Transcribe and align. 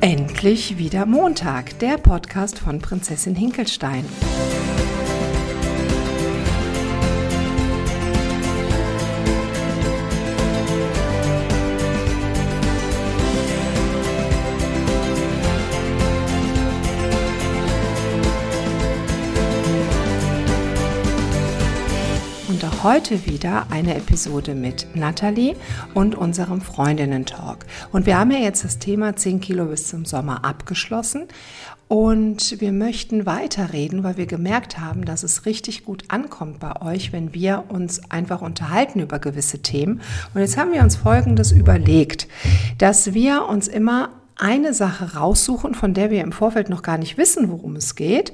Endlich 0.00 0.78
wieder 0.78 1.06
Montag, 1.06 1.76
der 1.80 1.98
Podcast 1.98 2.60
von 2.60 2.78
Prinzessin 2.78 3.34
Hinkelstein. 3.34 4.04
Heute 22.82 23.26
wieder 23.26 23.66
eine 23.70 23.96
Episode 23.96 24.54
mit 24.54 24.86
Nathalie 24.94 25.56
und 25.94 26.14
unserem 26.14 26.60
Freundinnen-Talk. 26.60 27.66
Und 27.92 28.06
wir 28.06 28.18
haben 28.18 28.30
ja 28.30 28.38
jetzt 28.38 28.64
das 28.64 28.78
Thema 28.78 29.16
10 29.16 29.40
Kilo 29.40 29.66
bis 29.66 29.88
zum 29.88 30.04
Sommer 30.04 30.44
abgeschlossen. 30.44 31.24
Und 31.88 32.60
wir 32.60 32.72
möchten 32.72 33.26
weiterreden, 33.26 34.04
weil 34.04 34.16
wir 34.16 34.26
gemerkt 34.26 34.78
haben, 34.78 35.04
dass 35.04 35.22
es 35.22 35.46
richtig 35.46 35.84
gut 35.84 36.04
ankommt 36.08 36.60
bei 36.60 36.80
euch, 36.82 37.12
wenn 37.12 37.34
wir 37.34 37.64
uns 37.68 38.10
einfach 38.10 38.42
unterhalten 38.42 39.00
über 39.00 39.18
gewisse 39.18 39.60
Themen. 39.60 40.00
Und 40.34 40.40
jetzt 40.40 40.56
haben 40.56 40.72
wir 40.72 40.82
uns 40.82 40.96
Folgendes 40.96 41.50
überlegt, 41.50 42.28
dass 42.76 43.14
wir 43.14 43.46
uns 43.46 43.68
immer 43.68 44.10
eine 44.36 44.72
Sache 44.72 45.16
raussuchen, 45.16 45.74
von 45.74 45.94
der 45.94 46.10
wir 46.10 46.22
im 46.22 46.32
Vorfeld 46.32 46.68
noch 46.68 46.82
gar 46.82 46.98
nicht 46.98 47.18
wissen, 47.18 47.50
worum 47.50 47.74
es 47.76 47.96
geht. 47.96 48.32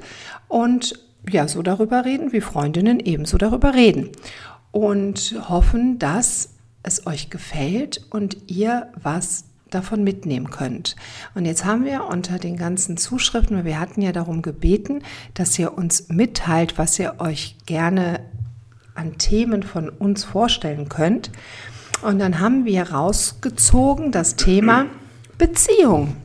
Und 0.49 1.04
ja, 1.31 1.49
so 1.49 1.63
darüber 1.63 2.05
reden, 2.05 2.33
wie 2.33 2.41
Freundinnen 2.41 3.01
ebenso 3.01 3.39
darüber 3.39 3.75
reden. 3.75 4.11
Und 4.71 5.37
hoffen, 5.49 5.99
dass 5.99 6.51
es 6.83 7.07
euch 7.07 7.31
gefällt 7.31 8.05
und 8.11 8.37
ihr 8.51 8.89
was 9.01 9.45
davon 9.71 10.05
mitnehmen 10.05 10.51
könnt. 10.51 10.97
Und 11.35 11.45
jetzt 11.45 11.65
haben 11.65 11.85
wir 11.85 12.05
unter 12.05 12.39
den 12.39 12.57
ganzen 12.57 12.97
Zuschriften, 12.97 13.65
wir 13.65 13.81
hatten 13.81 14.03
ja 14.03 14.13
darum 14.13 14.43
gebeten, 14.43 15.03
dass 15.35 15.59
ihr 15.59 15.77
uns 15.77 16.09
mitteilt, 16.09 16.79
was 16.79 16.99
ihr 16.99 17.17
euch 17.19 17.57
gerne 17.67 18.21
an 18.95 19.19
Themen 19.19 19.63
von 19.63 19.89
uns 19.89 20.25
vorstellen 20.25 20.89
könnt. 20.89 21.31
Und 22.03 22.19
dann 22.19 22.39
haben 22.39 22.65
wir 22.65 22.91
rausgezogen 22.91 24.13
das 24.13 24.37
Thema 24.37 24.87
Beziehung. 25.39 26.17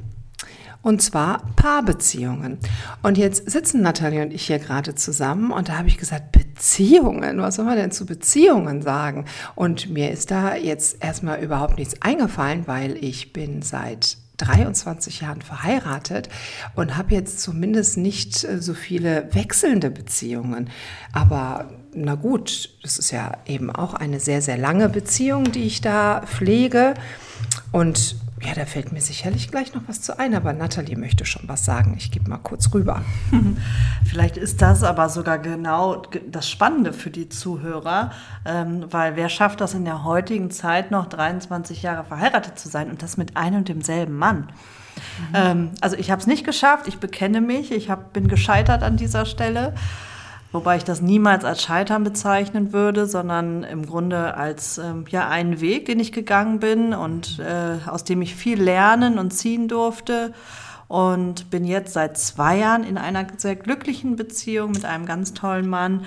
Und 0.81 1.01
zwar 1.01 1.43
Paarbeziehungen. 1.55 2.57
Und 3.03 3.17
jetzt 3.17 3.49
sitzen 3.49 3.81
Nathalie 3.81 4.21
und 4.21 4.33
ich 4.33 4.47
hier 4.47 4.59
gerade 4.59 4.95
zusammen 4.95 5.51
und 5.51 5.67
da 5.69 5.77
habe 5.77 5.89
ich 5.89 5.97
gesagt, 5.97 6.31
Beziehungen, 6.31 7.39
was 7.39 7.55
soll 7.55 7.65
man 7.65 7.75
denn 7.75 7.91
zu 7.91 8.05
Beziehungen 8.05 8.81
sagen? 8.81 9.25
Und 9.55 9.89
mir 9.89 10.11
ist 10.11 10.31
da 10.31 10.55
jetzt 10.55 11.03
erstmal 11.03 11.41
überhaupt 11.41 11.77
nichts 11.77 12.01
eingefallen, 12.01 12.63
weil 12.65 12.97
ich 13.03 13.33
bin 13.33 13.61
seit 13.61 14.17
23 14.39 15.21
Jahren 15.21 15.41
verheiratet 15.41 16.29
und 16.75 16.97
habe 16.97 17.13
jetzt 17.13 17.41
zumindest 17.41 17.97
nicht 17.97 18.43
äh, 18.43 18.61
so 18.61 18.73
viele 18.73 19.33
wechselnde 19.33 19.91
Beziehungen. 19.91 20.69
Aber 21.11 21.69
na 21.93 22.15
gut, 22.15 22.69
das 22.83 22.99
ist 22.99 23.11
ja 23.11 23.37
eben 23.45 23.69
auch 23.69 23.93
eine 23.93 24.19
sehr, 24.19 24.41
sehr 24.41 24.57
lange 24.57 24.89
Beziehung, 24.89 25.51
die 25.51 25.63
ich 25.63 25.81
da 25.81 26.21
pflege. 26.25 26.93
Und 27.71 28.15
ja, 28.41 28.53
da 28.53 28.65
fällt 28.65 28.91
mir 28.91 29.01
sicherlich 29.01 29.51
gleich 29.51 29.73
noch 29.73 29.81
was 29.87 30.01
zu 30.01 30.17
ein, 30.17 30.33
aber 30.33 30.53
Nathalie 30.53 30.97
möchte 30.97 31.25
schon 31.25 31.43
was 31.47 31.65
sagen. 31.65 31.95
Ich 31.97 32.11
gebe 32.11 32.29
mal 32.29 32.37
kurz 32.37 32.73
rüber. 32.73 33.01
Vielleicht 34.05 34.37
ist 34.37 34.61
das 34.61 34.83
aber 34.83 35.09
sogar 35.09 35.39
genau 35.39 36.03
das 36.27 36.49
Spannende 36.49 36.93
für 36.93 37.09
die 37.09 37.29
Zuhörer, 37.29 38.11
ähm, 38.45 38.85
weil 38.89 39.15
wer 39.15 39.29
schafft 39.29 39.61
das 39.61 39.73
in 39.73 39.85
der 39.85 40.03
heutigen 40.03 40.51
Zeit 40.51 40.91
noch 40.91 41.07
23 41.07 41.81
Jahre 41.81 42.03
verheiratet 42.03 42.57
zu 42.57 42.69
sein 42.69 42.89
und 42.89 43.01
das 43.01 43.17
mit 43.17 43.35
einem 43.35 43.57
und 43.59 43.69
demselben 43.69 44.17
Mann? 44.17 44.37
Mhm. 44.37 45.35
Ähm, 45.35 45.69
also 45.81 45.95
ich 45.97 46.11
habe 46.11 46.21
es 46.21 46.27
nicht 46.27 46.45
geschafft, 46.45 46.87
ich 46.87 46.97
bekenne 46.97 47.41
mich, 47.41 47.71
ich 47.71 47.89
hab, 47.89 48.13
bin 48.13 48.27
gescheitert 48.27 48.83
an 48.83 48.97
dieser 48.97 49.25
Stelle. 49.25 49.73
Wobei 50.51 50.77
ich 50.77 50.83
das 50.83 51.01
niemals 51.01 51.45
als 51.45 51.61
Scheitern 51.61 52.03
bezeichnen 52.03 52.73
würde, 52.73 53.05
sondern 53.05 53.63
im 53.63 53.85
Grunde 53.85 54.35
als 54.35 54.79
ähm, 54.79 55.05
ja 55.09 55.29
einen 55.29 55.61
Weg, 55.61 55.85
den 55.85 55.99
ich 55.99 56.11
gegangen 56.11 56.59
bin 56.59 56.93
und 56.93 57.39
äh, 57.39 57.87
aus 57.87 58.03
dem 58.03 58.21
ich 58.23 58.35
viel 58.35 58.59
lernen 58.61 59.19
und 59.19 59.31
ziehen 59.31 59.67
durfte. 59.67 60.33
Und 60.87 61.51
bin 61.51 61.65
jetzt 61.65 61.93
seit 61.93 62.17
zwei 62.17 62.57
Jahren 62.57 62.83
in 62.83 62.97
einer 62.97 63.27
sehr 63.37 63.55
glücklichen 63.55 64.15
Beziehung 64.15 64.71
mit 64.71 64.85
einem 64.85 65.05
ganz 65.05 65.35
tollen 65.35 65.69
Mann. 65.69 66.05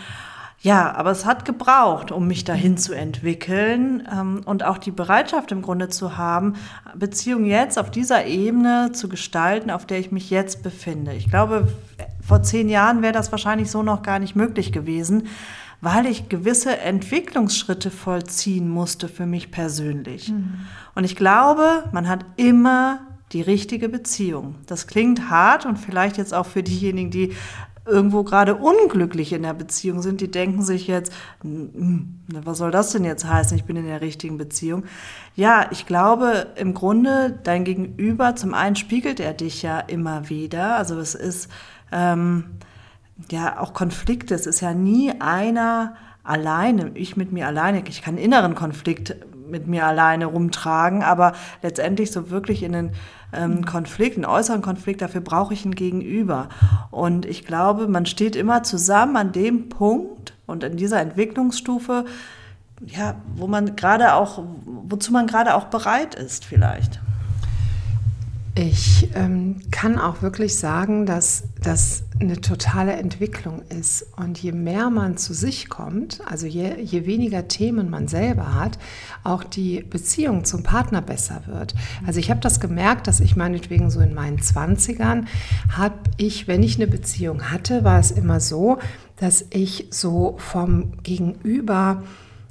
Ja, 0.63 0.95
aber 0.95 1.11
es 1.11 1.27
hat 1.27 1.45
gebraucht, 1.45 2.13
um 2.13 2.29
mich 2.29 2.45
dahin 2.45 2.77
zu 2.77 2.93
entwickeln 2.93 4.07
ähm, 4.13 4.43
und 4.45 4.65
auch 4.65 4.79
die 4.79 4.93
Bereitschaft 4.93 5.51
im 5.51 5.61
Grunde 5.61 5.89
zu 5.89 6.17
haben, 6.17 6.55
Beziehung 6.95 7.45
jetzt 7.45 7.81
auf 7.81 7.91
dieser 7.91 8.27
Ebene 8.27 8.91
zu 8.93 9.09
gestalten, 9.09 9.71
auf 9.71 9.87
der 9.87 9.99
ich 9.99 10.13
mich 10.13 10.31
jetzt 10.31 10.63
befinde. 10.63 11.15
Ich 11.15 11.29
glaube, 11.29 11.67
vor 12.23 12.43
zehn 12.43 12.69
Jahren 12.69 13.03
wäre 13.03 13.13
das 13.13 13.33
wahrscheinlich 13.33 13.71
so 13.71 13.83
noch 13.83 14.03
gar 14.03 14.19
nicht 14.19 14.37
möglich 14.37 14.73
gewesen, 14.73 15.27
weil 15.81 16.07
ich 16.07 16.29
gewisse 16.29 16.79
Entwicklungsschritte 16.79 17.91
vollziehen 17.91 18.69
musste 18.69 19.09
für 19.09 19.27
mich 19.27 19.51
persönlich. 19.51 20.31
Mhm. 20.31 20.61
Und 20.95 21.05
ich 21.05 21.17
glaube, 21.17 21.85
man 21.93 22.09
hat 22.09 22.25
immer 22.37 23.01
die 23.33 23.43
richtige 23.43 23.89
Beziehung. 23.89 24.55
Das 24.67 24.87
klingt 24.87 25.29
hart 25.29 25.67
und 25.67 25.79
vielleicht 25.79 26.19
jetzt 26.19 26.35
auch 26.35 26.47
für 26.47 26.63
diejenigen, 26.63 27.11
die 27.11 27.33
irgendwo 27.85 28.23
gerade 28.23 28.55
unglücklich 28.55 29.33
in 29.33 29.43
der 29.43 29.55
Beziehung 29.55 30.03
sind, 30.03 30.21
die 30.21 30.31
denken 30.31 30.63
sich 30.63 30.87
jetzt, 30.87 31.13
hm, 31.41 32.21
was 32.29 32.59
soll 32.59 32.71
das 32.71 32.93
denn 32.93 33.05
jetzt 33.05 33.25
heißen, 33.25 33.57
ich 33.57 33.65
bin 33.65 33.77
in 33.77 33.87
der 33.87 34.01
richtigen 34.01 34.39
Beziehung. 34.39 34.85
Ja, 35.35 35.67
ich 35.73 35.87
glaube 35.87 36.47
im 36.55 36.75
Grunde, 36.75 37.41
dein 37.43 37.65
Gegenüber, 37.65 38.37
zum 38.37 38.55
einen 38.55 38.77
spiegelt 38.77 39.19
er 39.19 39.33
dich 39.33 39.63
ja 39.63 39.81
immer 39.81 40.29
wieder, 40.29 40.77
also 40.77 40.97
es 40.99 41.17
ist 41.17 41.49
ähm, 41.93 42.45
ja 43.31 43.61
auch 43.61 43.75
Konflikte. 43.75 44.35
Es 44.35 44.47
ist 44.47 44.61
ja 44.61 44.75
nie 44.75 45.13
einer 45.21 45.95
alleine, 46.25 46.93
ich 46.95 47.17
mit 47.17 47.33
mir 47.33 47.47
alleine. 47.47 47.83
Ich 47.89 48.03
kann 48.03 48.17
inneren 48.17 48.55
Konflikt 48.55 49.17
mit 49.49 49.67
mir 49.67 49.87
alleine 49.87 50.27
rumtragen, 50.27 51.03
aber 51.03 51.35
letztendlich 51.63 52.11
so 52.11 52.31
wirklich 52.31 52.63
in 52.63 52.73
den 52.73 52.91
ähm, 53.33 53.65
Konflikt, 53.65 54.17
einen 54.17 54.25
äußeren 54.25 54.63
Konflikt, 54.63 55.03
dafür 55.03 55.21
brauche 55.21 55.55
ich 55.55 55.65
ein 55.65 55.75
Gegenüber. 55.75 56.49
Und 56.91 57.27
ich 57.27 57.45
glaube, 57.45 57.89
man 57.89 58.07
steht 58.07 58.37
immer 58.37 58.63
zusammen 58.63 59.17
an 59.17 59.33
dem 59.33 59.69
Punkt 59.69 60.35
und 60.47 60.65
in 60.65 60.77
dieser 60.77 61.01
Entwicklungsstufe, 61.01 62.05
ja, 62.87 63.15
wo 63.37 63.47
man 63.47 63.77
gerade 63.77 64.15
auch, 64.15 64.43
wozu 64.65 65.13
man 65.13 65.27
gerade 65.27 65.55
auch 65.55 65.65
bereit 65.65 66.15
ist, 66.15 66.45
vielleicht. 66.45 67.01
Ich 68.55 69.09
ähm, 69.15 69.63
kann 69.71 69.99
auch 69.99 70.21
wirklich 70.21 70.59
sagen, 70.59 71.07
dass 71.07 71.45
das 71.63 72.03
eine 72.21 72.39
totale 72.39 72.93
Entwicklung 72.93 73.63
ist. 73.71 74.07
Und 74.17 74.39
je 74.43 74.53
mehr 74.53 74.91
man 74.91 75.17
zu 75.17 75.33
sich 75.33 75.71
kommt, 75.71 76.21
also 76.27 76.47
je, 76.47 76.79
je 76.83 77.07
weniger 77.07 77.49
Themen 77.49 77.89
man 77.89 78.09
selber 78.09 78.55
hat, 78.55 78.79
auch 79.25 79.43
die 79.43 79.81
Beziehung 79.81 80.45
zum 80.45 80.65
Partner 80.65 81.01
besser 81.01 81.45
wird. 81.47 81.75
Also 82.07 82.21
ich 82.21 82.31
habe 82.31 82.41
das 82.41 82.61
gemerkt, 82.61 83.07
dass 83.07 83.21
ich 83.21 83.37
meinetwegen 83.37 83.91
so 83.91 84.01
in 84.01 84.13
meinen 84.13 84.43
Zwanzigern 84.43 85.29
habe 85.75 85.99
ich, 86.19 86.47
wenn 86.47 86.63
ich 86.63 86.77
eine 86.77 86.89
Beziehung 86.89 87.51
hatte, 87.51 87.85
war 87.85 88.01
es 88.01 88.11
immer 88.11 88.39
so, 88.39 88.77
dass 89.17 89.47
ich 89.49 89.87
so 89.91 90.37
vom 90.37 91.03
Gegenüber 91.03 92.03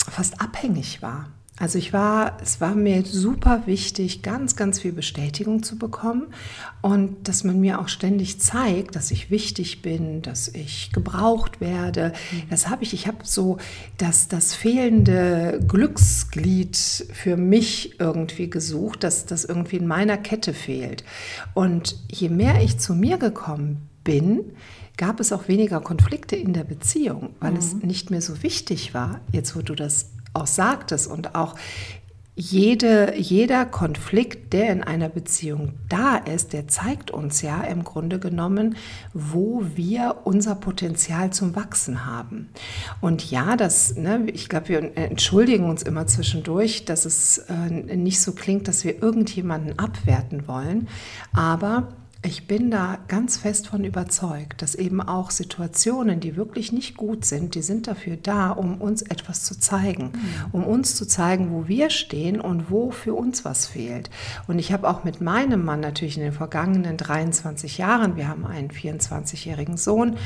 fast 0.09 0.41
abhängig 0.41 1.03
war. 1.03 1.27
Also 1.61 1.77
ich 1.77 1.93
war, 1.93 2.37
es 2.41 2.59
war 2.59 2.73
mir 2.73 3.05
super 3.05 3.67
wichtig, 3.67 4.23
ganz, 4.23 4.55
ganz 4.55 4.79
viel 4.79 4.93
Bestätigung 4.93 5.61
zu 5.61 5.77
bekommen 5.77 6.33
und 6.81 7.27
dass 7.27 7.43
man 7.43 7.59
mir 7.59 7.79
auch 7.79 7.87
ständig 7.87 8.41
zeigt, 8.41 8.95
dass 8.95 9.11
ich 9.11 9.29
wichtig 9.29 9.83
bin, 9.83 10.23
dass 10.23 10.47
ich 10.47 10.91
gebraucht 10.91 11.61
werde. 11.61 12.13
Das 12.49 12.67
habe 12.67 12.83
ich, 12.83 12.95
ich 12.95 13.05
habe 13.05 13.19
so 13.21 13.59
das, 13.99 14.27
das 14.27 14.55
fehlende 14.55 15.63
Glücksglied 15.67 16.75
für 17.13 17.37
mich 17.37 17.99
irgendwie 17.99 18.49
gesucht, 18.49 19.03
dass 19.03 19.27
das 19.27 19.45
irgendwie 19.45 19.75
in 19.75 19.85
meiner 19.85 20.17
Kette 20.17 20.55
fehlt. 20.55 21.03
Und 21.53 21.95
je 22.09 22.29
mehr 22.29 22.63
ich 22.63 22.79
zu 22.79 22.95
mir 22.95 23.19
gekommen 23.19 23.87
bin, 24.03 24.45
gab 24.97 25.19
es 25.19 25.31
auch 25.31 25.47
weniger 25.47 25.79
Konflikte 25.79 26.35
in 26.35 26.53
der 26.53 26.63
Beziehung, 26.63 27.35
weil 27.39 27.51
mhm. 27.51 27.57
es 27.57 27.73
nicht 27.75 28.09
mehr 28.09 28.21
so 28.21 28.41
wichtig 28.41 28.95
war, 28.95 29.21
jetzt 29.31 29.55
wo 29.55 29.61
du 29.61 29.75
das 29.75 30.07
auch 30.33 30.47
sagtest 30.47 31.07
und 31.07 31.35
auch 31.35 31.55
jede, 32.33 33.17
jeder 33.17 33.65
Konflikt, 33.65 34.53
der 34.53 34.71
in 34.71 34.83
einer 34.83 35.09
Beziehung 35.09 35.73
da 35.89 36.15
ist, 36.15 36.53
der 36.53 36.67
zeigt 36.67 37.11
uns 37.11 37.41
ja 37.41 37.61
im 37.61 37.83
Grunde 37.83 38.19
genommen, 38.19 38.77
wo 39.13 39.63
wir 39.75 40.21
unser 40.23 40.55
Potenzial 40.55 41.31
zum 41.31 41.55
Wachsen 41.55 42.05
haben. 42.05 42.49
Und 43.01 43.29
ja, 43.29 43.57
das, 43.57 43.95
ne, 43.95 44.25
ich 44.33 44.47
glaube, 44.47 44.69
wir 44.69 44.97
entschuldigen 44.97 45.69
uns 45.69 45.83
immer 45.83 46.07
zwischendurch, 46.07 46.85
dass 46.85 47.05
es 47.05 47.37
äh, 47.37 47.69
nicht 47.69 48.21
so 48.21 48.31
klingt, 48.31 48.67
dass 48.67 48.85
wir 48.85 49.03
irgendjemanden 49.03 49.77
abwerten 49.77 50.47
wollen. 50.47 50.87
Aber 51.33 51.89
Ich 52.23 52.45
bin 52.45 52.69
da 52.69 52.99
ganz 53.07 53.37
fest 53.37 53.67
von 53.67 53.83
überzeugt, 53.83 54.61
dass 54.61 54.75
eben 54.75 55.01
auch 55.01 55.31
Situationen, 55.31 56.19
die 56.19 56.35
wirklich 56.35 56.71
nicht 56.71 56.95
gut 56.95 57.25
sind, 57.25 57.55
die 57.55 57.63
sind 57.63 57.87
dafür 57.87 58.15
da, 58.15 58.51
um 58.51 58.79
uns 58.79 59.01
etwas 59.01 59.43
zu 59.43 59.59
zeigen, 59.59 60.11
mhm. 60.13 60.45
um 60.51 60.63
uns 60.63 60.95
zu 60.95 61.07
zeigen, 61.07 61.51
wo 61.51 61.67
wir 61.67 61.89
stehen 61.89 62.39
und 62.39 62.69
wo 62.69 62.91
für 62.91 63.15
uns 63.15 63.43
was 63.43 63.65
fehlt. 63.65 64.11
Und 64.47 64.59
ich 64.59 64.71
habe 64.71 64.87
auch 64.87 65.03
mit 65.03 65.19
meinem 65.19 65.65
Mann 65.65 65.79
natürlich 65.79 66.15
in 66.15 66.21
den 66.21 66.31
vergangenen 66.31 66.95
23 66.95 67.79
Jahren, 67.79 68.15
wir 68.17 68.27
haben 68.27 68.45
einen 68.45 68.69
24-jährigen 68.69 69.77
Sohn 69.77 70.17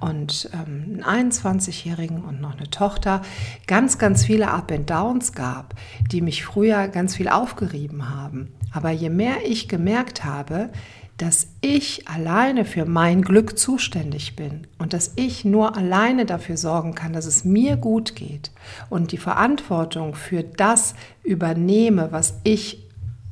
und 0.00 0.48
ähm, 0.54 1.02
einen 1.04 1.32
21-jährigen 1.32 2.24
und 2.24 2.40
noch 2.40 2.56
eine 2.56 2.70
Tochter, 2.70 3.20
ganz, 3.66 3.98
ganz 3.98 4.24
viele 4.24 4.50
Up 4.50 4.72
and 4.72 4.88
Downs 4.88 5.34
gab, 5.34 5.74
die 6.10 6.22
mich 6.22 6.46
früher 6.46 6.88
ganz 6.88 7.14
viel 7.16 7.28
aufgerieben 7.28 8.08
haben. 8.08 8.54
Aber 8.72 8.90
je 8.90 9.10
mehr 9.10 9.44
ich 9.46 9.68
gemerkt 9.68 10.24
habe, 10.24 10.70
dass 11.18 11.48
ich 11.60 12.08
alleine 12.08 12.64
für 12.64 12.84
mein 12.84 13.22
Glück 13.22 13.58
zuständig 13.58 14.34
bin 14.34 14.66
und 14.78 14.92
dass 14.92 15.12
ich 15.16 15.44
nur 15.44 15.76
alleine 15.76 16.26
dafür 16.26 16.56
sorgen 16.56 16.94
kann, 16.94 17.12
dass 17.12 17.26
es 17.26 17.44
mir 17.44 17.76
gut 17.76 18.16
geht 18.16 18.50
und 18.90 19.12
die 19.12 19.18
Verantwortung 19.18 20.14
für 20.14 20.42
das 20.42 20.94
übernehme, 21.22 22.10
was 22.10 22.34
ich 22.44 22.82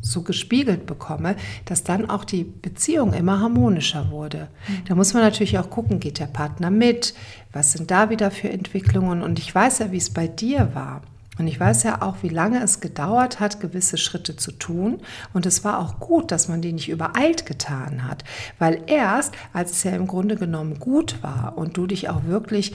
so 0.02 0.22
gespiegelt 0.22 0.86
bekomme, 0.86 1.36
dass 1.66 1.84
dann 1.84 2.08
auch 2.08 2.24
die 2.24 2.44
Beziehung 2.44 3.12
immer 3.12 3.40
harmonischer 3.40 4.10
wurde. 4.10 4.48
Mhm. 4.66 4.84
Da 4.88 4.94
muss 4.94 5.12
man 5.12 5.22
natürlich 5.22 5.58
auch 5.58 5.68
gucken, 5.68 6.00
geht 6.00 6.18
der 6.18 6.26
Partner 6.26 6.70
mit? 6.70 7.14
Was 7.52 7.72
sind 7.72 7.90
da 7.90 8.08
wieder 8.08 8.30
für 8.30 8.48
Entwicklungen? 8.48 9.22
Und 9.22 9.38
ich 9.38 9.54
weiß 9.54 9.80
ja, 9.80 9.92
wie 9.92 9.98
es 9.98 10.10
bei 10.10 10.26
dir 10.26 10.74
war. 10.74 11.02
Und 11.40 11.46
ich 11.46 11.58
weiß 11.58 11.84
ja 11.84 12.02
auch, 12.02 12.16
wie 12.20 12.28
lange 12.28 12.62
es 12.62 12.80
gedauert 12.80 13.40
hat, 13.40 13.60
gewisse 13.60 13.96
Schritte 13.96 14.36
zu 14.36 14.52
tun. 14.52 14.98
Und 15.32 15.46
es 15.46 15.64
war 15.64 15.78
auch 15.78 15.98
gut, 15.98 16.30
dass 16.32 16.48
man 16.48 16.60
die 16.60 16.74
nicht 16.74 16.90
übereilt 16.90 17.46
getan 17.46 18.06
hat. 18.06 18.24
Weil 18.58 18.82
erst, 18.86 19.34
als 19.54 19.70
es 19.70 19.84
ja 19.84 19.92
im 19.92 20.06
Grunde 20.06 20.36
genommen 20.36 20.78
gut 20.78 21.22
war 21.22 21.56
und 21.56 21.78
du 21.78 21.86
dich 21.86 22.10
auch 22.10 22.24
wirklich, 22.24 22.74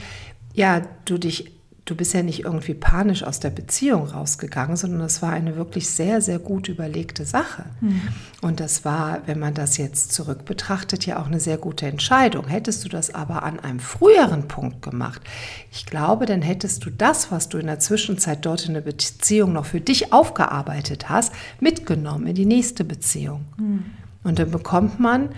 ja, 0.52 0.82
du 1.04 1.16
dich 1.16 1.55
du 1.86 1.94
bist 1.94 2.12
ja 2.14 2.22
nicht 2.22 2.44
irgendwie 2.44 2.74
panisch 2.74 3.22
aus 3.22 3.38
der 3.38 3.50
Beziehung 3.50 4.08
rausgegangen, 4.08 4.76
sondern 4.76 5.00
es 5.02 5.22
war 5.22 5.32
eine 5.32 5.56
wirklich 5.56 5.88
sehr, 5.88 6.20
sehr 6.20 6.40
gut 6.40 6.68
überlegte 6.68 7.24
Sache. 7.24 7.64
Mhm. 7.80 8.02
Und 8.42 8.58
das 8.58 8.84
war, 8.84 9.20
wenn 9.26 9.38
man 9.38 9.54
das 9.54 9.76
jetzt 9.76 10.12
zurück 10.12 10.44
betrachtet, 10.44 11.06
ja 11.06 11.20
auch 11.20 11.26
eine 11.26 11.38
sehr 11.38 11.58
gute 11.58 11.86
Entscheidung. 11.86 12.48
Hättest 12.48 12.84
du 12.84 12.88
das 12.88 13.14
aber 13.14 13.44
an 13.44 13.60
einem 13.60 13.78
früheren 13.78 14.48
Punkt 14.48 14.82
gemacht, 14.82 15.22
ich 15.70 15.86
glaube, 15.86 16.26
dann 16.26 16.42
hättest 16.42 16.84
du 16.84 16.90
das, 16.90 17.30
was 17.30 17.48
du 17.48 17.58
in 17.58 17.66
der 17.66 17.78
Zwischenzeit 17.78 18.44
dort 18.44 18.66
in 18.66 18.74
der 18.74 18.80
Beziehung 18.80 19.52
noch 19.52 19.66
für 19.66 19.80
dich 19.80 20.12
aufgearbeitet 20.12 21.08
hast, 21.08 21.32
mitgenommen 21.60 22.26
in 22.26 22.34
die 22.34 22.46
nächste 22.46 22.84
Beziehung. 22.84 23.44
Mhm. 23.58 23.84
Und 24.24 24.40
dann 24.40 24.50
bekommt 24.50 24.98
man 24.98 25.28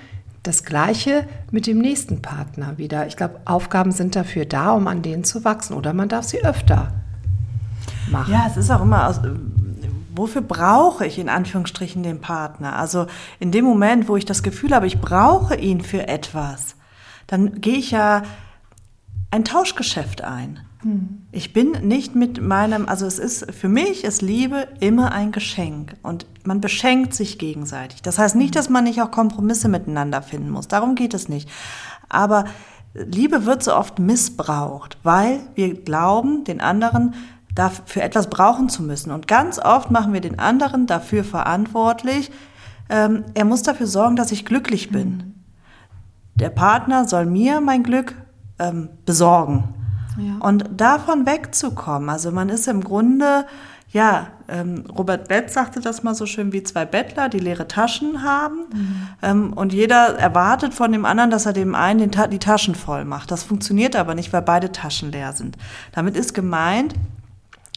das 0.43 0.64
Gleiche 0.64 1.26
mit 1.50 1.67
dem 1.67 1.79
nächsten 1.79 2.23
Partner 2.23 2.79
wieder. 2.79 3.06
Ich 3.06 3.17
glaube, 3.17 3.40
Aufgaben 3.44 3.93
sind 3.93 4.17
dafür 4.17 4.44
da, 4.44 4.73
um 4.73 4.87
an 4.87 5.02
denen 5.02 5.25
zu 5.25 5.44
wachsen. 5.44 5.75
Oder 5.75 5.93
man 5.93 6.08
darf 6.08 6.25
sie 6.25 6.44
öfter 6.44 6.93
machen. 8.11 8.32
Ja, 8.32 8.46
es 8.49 8.56
ist 8.56 8.70
auch 8.70 8.82
immer 8.82 9.08
aus, 9.08 9.20
wofür 10.14 10.43
brauche 10.43 11.06
ich 11.06 11.19
in 11.19 11.29
Anführungsstrichen 11.29 12.02
den 12.02 12.20
Partner? 12.20 12.76
Also 12.76 13.06
in 13.38 13.52
dem 13.52 13.64
Moment, 13.64 14.08
wo 14.08 14.17
ich 14.17 14.25
das 14.25 14.43
Gefühl 14.43 14.75
habe, 14.75 14.87
ich 14.87 15.00
brauche 15.00 15.56
ihn 15.56 15.81
für 15.81 16.08
etwas, 16.08 16.76
dann 17.26 17.61
gehe 17.61 17.76
ich 17.76 17.91
ja 17.91 18.23
ein 19.31 19.44
Tauschgeschäft 19.44 20.23
ein. 20.23 20.61
Ich 21.33 21.53
bin 21.53 21.73
nicht 21.83 22.15
mit 22.15 22.41
meinem, 22.41 22.89
also 22.89 23.05
es 23.05 23.19
ist 23.19 23.53
für 23.53 23.69
mich 23.69 24.05
ist 24.05 24.23
Liebe 24.23 24.69
immer 24.79 25.11
ein 25.11 25.33
Geschenk 25.33 25.95
und 26.03 26.27
man 26.45 26.61
beschenkt 26.61 27.15
sich 27.15 27.39
gegenseitig. 27.39 28.01
Das 28.03 28.19
heißt 28.19 28.37
nicht, 28.37 28.55
dass 28.55 28.69
man 28.69 28.85
nicht 28.85 29.03
auch 29.03 29.11
Kompromisse 29.11 29.69
miteinander 29.69 30.23
finden 30.23 30.51
muss. 30.51 30.69
Darum 30.69 30.95
geht 30.95 31.15
es 31.15 31.29
nicht. 31.29 31.49
Aber 32.09 32.45
Liebe 32.95 33.45
wird 33.45 33.65
so 33.65 33.75
oft 33.75 33.99
missbraucht, 33.99 34.99
weil 35.03 35.41
wir 35.55 35.75
glauben, 35.75 36.45
den 36.45 36.61
anderen 36.61 37.15
dafür 37.55 38.03
etwas 38.03 38.31
brauchen 38.31 38.69
zu 38.69 38.83
müssen. 38.85 39.11
Und 39.11 39.27
ganz 39.27 39.59
oft 39.59 39.91
machen 39.91 40.13
wir 40.13 40.21
den 40.21 40.39
anderen 40.39 40.87
dafür 40.87 41.25
verantwortlich. 41.25 42.31
Ähm, 42.89 43.25
er 43.35 43.45
muss 43.45 43.63
dafür 43.63 43.89
sorgen, 43.89 44.15
dass 44.15 44.31
ich 44.31 44.45
glücklich 44.45 44.91
bin. 44.91 45.09
Mhm. 45.09 45.35
Der 46.37 46.51
Partner 46.51 47.07
soll 47.07 47.27
mir 47.27 47.61
mein 47.61 47.83
Glück 47.83 48.15
ähm, 48.61 48.91
besorgen. 49.05 49.75
Und 50.41 50.65
davon 50.76 51.26
wegzukommen, 51.26 52.11
also 52.11 52.31
man 52.31 52.49
ist 52.49 52.69
im 52.69 52.82
Grunde, 52.82 53.47
ja, 53.91 54.29
ähm, 54.49 54.85
Robert 54.97 55.29
Betz 55.29 55.55
sagte 55.55 55.81
das 55.81 56.03
mal 56.03 56.15
so 56.15 56.26
schön 56.26 56.53
wie 56.53 56.62
zwei 56.62 56.85
Bettler, 56.85 57.29
die 57.29 57.38
leere 57.38 57.69
Taschen 57.69 58.23
haben. 58.23 58.67
Mhm. 58.73 59.09
Ähm, 59.23 59.53
und 59.55 59.73
jeder 59.73 60.19
erwartet 60.19 60.75
von 60.75 60.93
dem 60.93 61.05
anderen, 61.05 61.31
dass 61.31 61.47
er 61.47 61.53
dem 61.53 61.75
einen 61.75 62.11
Ta 62.11 62.26
die 62.26 62.38
Taschen 62.38 62.75
voll 62.75 63.05
macht. 63.05 63.31
Das 63.31 63.44
funktioniert 63.44 63.97
aber 63.97 64.15
nicht, 64.15 64.32
weil 64.32 64.43
beide 64.43 64.73
Taschen 64.73 65.11
leer 65.11 65.32
sind. 65.32 65.56
Damit 65.93 66.17
ist 66.17 66.35
gemeint, 66.35 66.94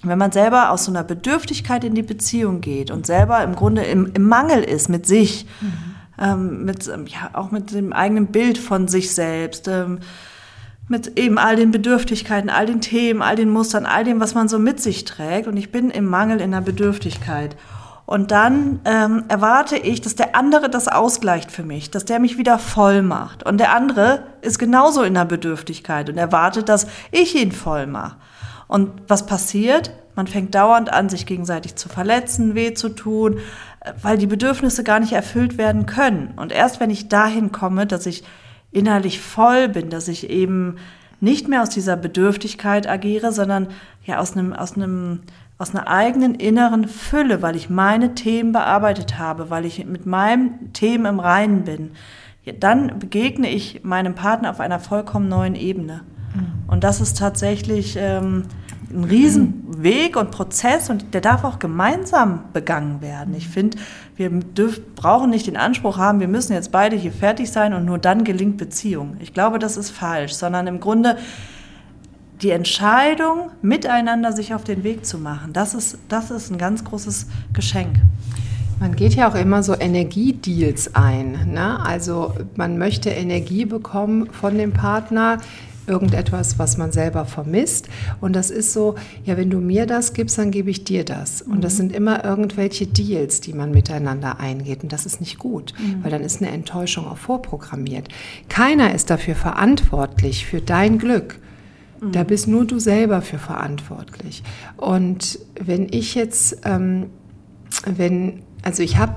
wenn 0.03 0.17
man 0.17 0.31
selber 0.31 0.71
aus 0.71 0.85
so 0.85 0.91
einer 0.91 1.03
Bedürftigkeit 1.03 1.83
in 1.83 1.95
die 1.95 2.01
Beziehung 2.01 2.61
geht 2.61 2.91
und 2.91 3.05
selber 3.05 3.43
im 3.43 3.55
Grunde 3.55 3.83
im, 3.83 4.11
im 4.13 4.23
Mangel 4.23 4.63
ist 4.63 4.89
mit 4.89 5.05
sich, 5.05 5.45
mhm. 5.61 5.73
ähm, 6.19 6.65
mit, 6.65 6.87
ja, 6.87 7.29
auch 7.33 7.51
mit 7.51 7.71
dem 7.71 7.93
eigenen 7.93 8.27
Bild 8.27 8.57
von 8.57 8.87
sich 8.87 9.13
selbst, 9.13 9.67
ähm, 9.67 9.99
mit 10.87 11.17
eben 11.17 11.37
all 11.37 11.55
den 11.55 11.71
Bedürftigkeiten, 11.71 12.49
all 12.49 12.65
den 12.65 12.81
Themen, 12.81 13.21
all 13.21 13.35
den 13.35 13.49
Mustern, 13.49 13.85
all 13.85 14.03
dem, 14.03 14.19
was 14.19 14.35
man 14.35 14.49
so 14.49 14.59
mit 14.59 14.79
sich 14.81 15.05
trägt. 15.05 15.47
Und 15.47 15.57
ich 15.57 15.71
bin 15.71 15.89
im 15.89 16.05
Mangel 16.05 16.41
in 16.41 16.51
der 16.51 16.61
Bedürftigkeit. 16.61 17.55
Und 18.05 18.31
dann 18.31 18.81
ähm, 18.83 19.23
erwarte 19.29 19.77
ich, 19.77 20.01
dass 20.01 20.15
der 20.15 20.35
andere 20.35 20.69
das 20.69 20.89
ausgleicht 20.89 21.49
für 21.49 21.63
mich, 21.63 21.91
dass 21.91 22.03
der 22.03 22.19
mich 22.19 22.37
wieder 22.37 22.59
voll 22.59 23.03
macht. 23.03 23.43
Und 23.43 23.57
der 23.57 23.73
andere 23.73 24.23
ist 24.41 24.59
genauso 24.59 25.03
in 25.03 25.13
der 25.13 25.23
Bedürftigkeit 25.23 26.09
und 26.09 26.17
erwartet, 26.17 26.67
dass 26.67 26.87
ich 27.11 27.35
ihn 27.41 27.53
voll 27.53 27.87
mache. 27.87 28.17
Und 28.67 28.89
was 29.07 29.25
passiert? 29.25 29.91
Man 30.15 30.27
fängt 30.27 30.55
dauernd 30.55 30.91
an, 30.91 31.07
sich 31.07 31.25
gegenseitig 31.25 31.75
zu 31.75 31.87
verletzen, 31.87 32.53
weh 32.53 32.73
zu 32.73 32.89
tun, 32.89 33.39
weil 34.01 34.17
die 34.17 34.27
Bedürfnisse 34.27 34.83
gar 34.83 34.99
nicht 34.99 35.13
erfüllt 35.13 35.57
werden 35.57 35.85
können. 35.85 36.33
Und 36.35 36.51
erst 36.51 36.79
wenn 36.79 36.89
ich 36.89 37.07
dahin 37.07 37.51
komme, 37.51 37.87
dass 37.87 38.05
ich 38.05 38.23
innerlich 38.71 39.19
voll 39.19 39.69
bin, 39.69 39.89
dass 39.89 40.07
ich 40.07 40.29
eben 40.29 40.77
nicht 41.19 41.47
mehr 41.47 41.61
aus 41.61 41.69
dieser 41.69 41.95
Bedürftigkeit 41.95 42.89
agiere, 42.89 43.31
sondern 43.31 43.67
ja 44.05 44.19
aus 44.19 44.35
einem, 44.35 44.53
aus 44.53 44.75
einem, 44.75 45.21
aus 45.57 45.75
einer 45.75 45.87
eigenen 45.87 46.35
inneren 46.35 46.87
Fülle, 46.87 47.41
weil 47.41 47.55
ich 47.55 47.69
meine 47.69 48.15
Themen 48.15 48.51
bearbeitet 48.51 49.19
habe, 49.19 49.49
weil 49.49 49.65
ich 49.65 49.85
mit 49.85 50.05
meinem 50.05 50.73
Themen 50.73 51.05
im 51.05 51.19
Reinen 51.19 51.63
bin. 51.63 51.91
Ja, 52.43 52.53
dann 52.53 52.97
begegne 52.97 53.49
ich 53.49 53.83
meinem 53.83 54.15
Partner 54.15 54.49
auf 54.49 54.59
einer 54.59 54.79
vollkommen 54.79 55.29
neuen 55.29 55.55
Ebene. 55.55 56.01
Mhm. 56.33 56.69
Und 56.71 56.83
das 56.83 57.01
ist 57.01 57.19
tatsächlich 57.19 57.95
ähm, 57.99 58.45
ein 58.93 59.03
Riesenweg 59.03 60.15
und 60.15 60.31
Prozess 60.31 60.89
und 60.89 61.13
der 61.13 61.21
darf 61.21 61.43
auch 61.43 61.59
gemeinsam 61.59 62.43
begangen 62.53 63.01
werden. 63.01 63.33
Ich 63.35 63.47
finde, 63.47 63.77
wir 64.15 64.29
dürf, 64.29 64.81
brauchen 64.95 65.29
nicht 65.29 65.47
den 65.47 65.57
Anspruch 65.57 65.97
haben, 65.97 66.19
wir 66.19 66.27
müssen 66.27 66.53
jetzt 66.53 66.71
beide 66.71 66.95
hier 66.95 67.11
fertig 67.11 67.51
sein 67.51 67.73
und 67.73 67.85
nur 67.85 67.97
dann 67.97 68.23
gelingt 68.23 68.57
Beziehung. 68.57 69.17
Ich 69.19 69.33
glaube, 69.33 69.59
das 69.59 69.77
ist 69.77 69.89
falsch, 69.89 70.33
sondern 70.33 70.67
im 70.67 70.79
Grunde 70.79 71.17
die 72.41 72.51
Entscheidung, 72.51 73.51
miteinander 73.61 74.31
sich 74.31 74.53
auf 74.53 74.63
den 74.63 74.83
Weg 74.83 75.05
zu 75.05 75.17
machen, 75.17 75.53
das 75.53 75.73
ist, 75.73 75.97
das 76.09 76.31
ist 76.31 76.51
ein 76.51 76.57
ganz 76.57 76.83
großes 76.83 77.27
Geschenk. 77.53 77.97
Man 78.79 78.95
geht 78.95 79.13
ja 79.13 79.29
auch 79.29 79.35
immer 79.35 79.61
so 79.61 79.75
Energiedeals 79.79 80.95
ein. 80.95 81.51
Ne? 81.53 81.79
Also 81.85 82.33
man 82.55 82.79
möchte 82.79 83.11
Energie 83.11 83.65
bekommen 83.65 84.31
von 84.31 84.57
dem 84.57 84.73
Partner 84.73 85.37
irgendetwas, 85.91 86.57
was 86.57 86.77
man 86.77 86.91
selber 86.91 87.25
vermisst. 87.25 87.89
Und 88.21 88.33
das 88.33 88.49
ist 88.49 88.71
so, 88.71 88.95
ja, 89.25 89.35
wenn 89.37 89.49
du 89.49 89.59
mir 89.59 89.85
das 89.85 90.13
gibst, 90.13 90.37
dann 90.37 90.49
gebe 90.49 90.69
ich 90.69 90.85
dir 90.85 91.03
das. 91.03 91.41
Und 91.41 91.63
das 91.63 91.73
mhm. 91.73 91.77
sind 91.77 91.95
immer 91.95 92.23
irgendwelche 92.23 92.87
Deals, 92.87 93.41
die 93.41 93.53
man 93.53 93.71
miteinander 93.71 94.39
eingeht. 94.39 94.83
Und 94.83 94.93
das 94.93 95.05
ist 95.05 95.19
nicht 95.19 95.37
gut, 95.37 95.73
mhm. 95.77 96.03
weil 96.03 96.11
dann 96.11 96.23
ist 96.23 96.41
eine 96.41 96.51
Enttäuschung 96.51 97.05
auch 97.05 97.17
vorprogrammiert. 97.17 98.07
Keiner 98.47 98.95
ist 98.95 99.09
dafür 99.09 99.35
verantwortlich, 99.35 100.45
für 100.45 100.61
dein 100.61 100.97
Glück. 100.97 101.39
Da 102.01 102.23
mhm. 102.23 102.27
bist 102.27 102.47
nur 102.47 102.65
du 102.65 102.79
selber 102.79 103.21
für 103.21 103.37
verantwortlich. 103.37 104.41
Und 104.77 105.39
wenn 105.59 105.87
ich 105.91 106.15
jetzt, 106.15 106.57
ähm, 106.65 107.11
wenn, 107.85 108.41
also 108.63 108.81
ich 108.81 108.97
habe 108.97 109.15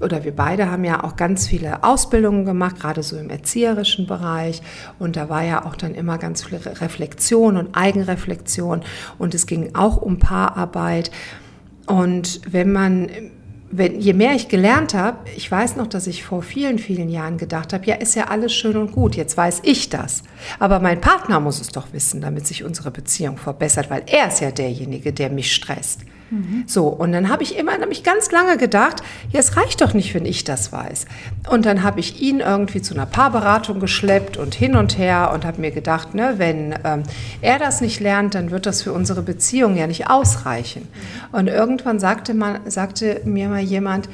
oder 0.00 0.24
wir 0.24 0.34
beide 0.34 0.70
haben 0.70 0.84
ja 0.84 1.02
auch 1.04 1.16
ganz 1.16 1.46
viele 1.46 1.82
Ausbildungen 1.82 2.44
gemacht, 2.44 2.80
gerade 2.80 3.02
so 3.02 3.16
im 3.16 3.30
erzieherischen 3.30 4.06
Bereich. 4.06 4.62
Und 4.98 5.16
da 5.16 5.28
war 5.28 5.42
ja 5.42 5.64
auch 5.64 5.76
dann 5.76 5.94
immer 5.94 6.18
ganz 6.18 6.44
viel 6.44 6.58
Reflexion 6.58 7.56
und 7.56 7.74
Eigenreflexion. 7.74 8.82
Und 9.18 9.34
es 9.34 9.46
ging 9.46 9.74
auch 9.74 9.96
um 9.96 10.18
Paararbeit. 10.18 11.10
Und 11.86 12.40
wenn 12.50 12.72
man, 12.72 13.08
wenn, 13.70 13.98
je 13.98 14.12
mehr 14.12 14.34
ich 14.34 14.48
gelernt 14.48 14.94
habe, 14.94 15.18
ich 15.36 15.50
weiß 15.50 15.76
noch, 15.76 15.86
dass 15.86 16.06
ich 16.06 16.22
vor 16.22 16.42
vielen, 16.42 16.78
vielen 16.78 17.08
Jahren 17.08 17.38
gedacht 17.38 17.72
habe, 17.72 17.86
ja, 17.86 17.94
ist 17.94 18.14
ja 18.14 18.28
alles 18.28 18.52
schön 18.52 18.76
und 18.76 18.92
gut, 18.92 19.16
jetzt 19.16 19.36
weiß 19.36 19.62
ich 19.64 19.88
das. 19.88 20.22
Aber 20.58 20.80
mein 20.80 21.00
Partner 21.00 21.40
muss 21.40 21.60
es 21.60 21.68
doch 21.68 21.92
wissen, 21.92 22.20
damit 22.20 22.46
sich 22.46 22.62
unsere 22.62 22.90
Beziehung 22.90 23.38
verbessert, 23.38 23.90
weil 23.90 24.02
er 24.06 24.28
ist 24.28 24.40
ja 24.40 24.50
derjenige, 24.50 25.12
der 25.12 25.30
mich 25.30 25.52
stresst. 25.52 26.02
So, 26.66 26.86
und 26.86 27.12
dann 27.12 27.28
habe 27.28 27.42
ich 27.42 27.58
immer, 27.58 27.72
habe 27.72 27.94
ganz 28.02 28.30
lange 28.30 28.56
gedacht, 28.56 29.02
ja, 29.30 29.40
es 29.40 29.56
reicht 29.56 29.80
doch 29.80 29.92
nicht, 29.92 30.14
wenn 30.14 30.24
ich 30.24 30.44
das 30.44 30.72
weiß. 30.72 31.06
Und 31.50 31.66
dann 31.66 31.82
habe 31.82 32.00
ich 32.00 32.22
ihn 32.22 32.40
irgendwie 32.40 32.80
zu 32.80 32.94
einer 32.94 33.06
Paarberatung 33.06 33.80
geschleppt 33.80 34.36
und 34.36 34.54
hin 34.54 34.76
und 34.76 34.96
her 34.96 35.30
und 35.34 35.44
habe 35.44 35.60
mir 35.60 35.70
gedacht, 35.70 36.14
ne, 36.14 36.34
wenn 36.38 36.74
ähm, 36.84 37.02
er 37.42 37.58
das 37.58 37.80
nicht 37.80 38.00
lernt, 38.00 38.34
dann 38.34 38.50
wird 38.50 38.66
das 38.66 38.82
für 38.82 38.92
unsere 38.92 39.22
Beziehung 39.22 39.76
ja 39.76 39.86
nicht 39.86 40.08
ausreichen. 40.08 40.88
Und 41.32 41.48
irgendwann 41.48 42.00
sagte, 42.00 42.34
man, 42.34 42.70
sagte 42.70 43.20
mir 43.24 43.48
mal 43.48 43.60
jemand, 43.60 44.08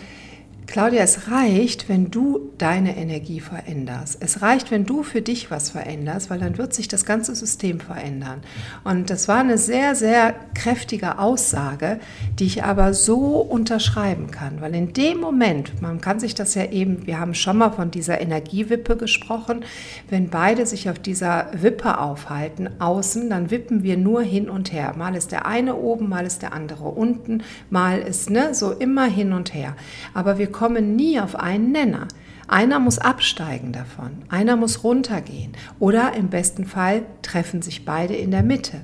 Claudia, 0.68 1.00
es 1.00 1.30
reicht, 1.30 1.88
wenn 1.88 2.10
du 2.10 2.52
deine 2.58 2.98
Energie 2.98 3.40
veränderst. 3.40 4.18
Es 4.20 4.42
reicht, 4.42 4.70
wenn 4.70 4.84
du 4.84 5.02
für 5.02 5.22
dich 5.22 5.50
was 5.50 5.70
veränderst, 5.70 6.28
weil 6.28 6.40
dann 6.40 6.58
wird 6.58 6.74
sich 6.74 6.88
das 6.88 7.06
ganze 7.06 7.34
System 7.34 7.80
verändern. 7.80 8.42
Und 8.84 9.08
das 9.08 9.28
war 9.28 9.38
eine 9.38 9.56
sehr, 9.56 9.94
sehr 9.94 10.34
kräftige 10.52 11.18
Aussage, 11.18 12.00
die 12.38 12.44
ich 12.44 12.64
aber 12.64 12.92
so 12.92 13.38
unterschreiben 13.38 14.30
kann, 14.30 14.60
weil 14.60 14.74
in 14.74 14.92
dem 14.92 15.20
Moment, 15.20 15.80
man 15.80 16.02
kann 16.02 16.20
sich 16.20 16.34
das 16.34 16.54
ja 16.54 16.66
eben, 16.66 17.06
wir 17.06 17.18
haben 17.18 17.32
schon 17.32 17.56
mal 17.56 17.70
von 17.70 17.90
dieser 17.90 18.20
Energiewippe 18.20 18.98
gesprochen, 18.98 19.64
wenn 20.10 20.28
beide 20.28 20.66
sich 20.66 20.90
auf 20.90 20.98
dieser 20.98 21.46
Wippe 21.54 21.98
aufhalten, 21.98 22.68
außen, 22.78 23.30
dann 23.30 23.50
wippen 23.50 23.82
wir 23.82 23.96
nur 23.96 24.20
hin 24.20 24.50
und 24.50 24.70
her. 24.70 24.92
Mal 24.98 25.14
ist 25.14 25.32
der 25.32 25.46
eine 25.46 25.76
oben, 25.76 26.10
mal 26.10 26.26
ist 26.26 26.42
der 26.42 26.52
andere 26.52 26.88
unten, 26.88 27.42
mal 27.70 28.00
ist 28.00 28.28
ne, 28.28 28.52
so 28.52 28.72
immer 28.72 29.06
hin 29.06 29.32
und 29.32 29.54
her. 29.54 29.74
Aber 30.12 30.36
wir 30.36 30.57
kommen 30.58 30.96
nie 30.96 31.20
auf 31.20 31.36
einen 31.36 31.70
Nenner. 31.70 32.08
Einer 32.48 32.80
muss 32.80 32.98
absteigen 32.98 33.70
davon, 33.70 34.10
einer 34.28 34.56
muss 34.56 34.82
runtergehen 34.82 35.52
oder 35.78 36.14
im 36.16 36.30
besten 36.30 36.64
Fall 36.64 37.02
treffen 37.22 37.62
sich 37.62 37.84
beide 37.84 38.16
in 38.16 38.32
der 38.32 38.42
Mitte. 38.42 38.80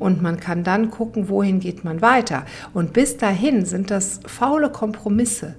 Und 0.00 0.20
man 0.20 0.40
kann 0.40 0.64
dann 0.64 0.90
gucken, 0.90 1.28
wohin 1.28 1.60
geht 1.60 1.84
man 1.84 2.02
weiter. 2.02 2.44
Und 2.74 2.92
bis 2.92 3.18
dahin 3.18 3.64
sind 3.64 3.92
das 3.92 4.18
faule 4.26 4.70
Kompromisse. 4.70 5.54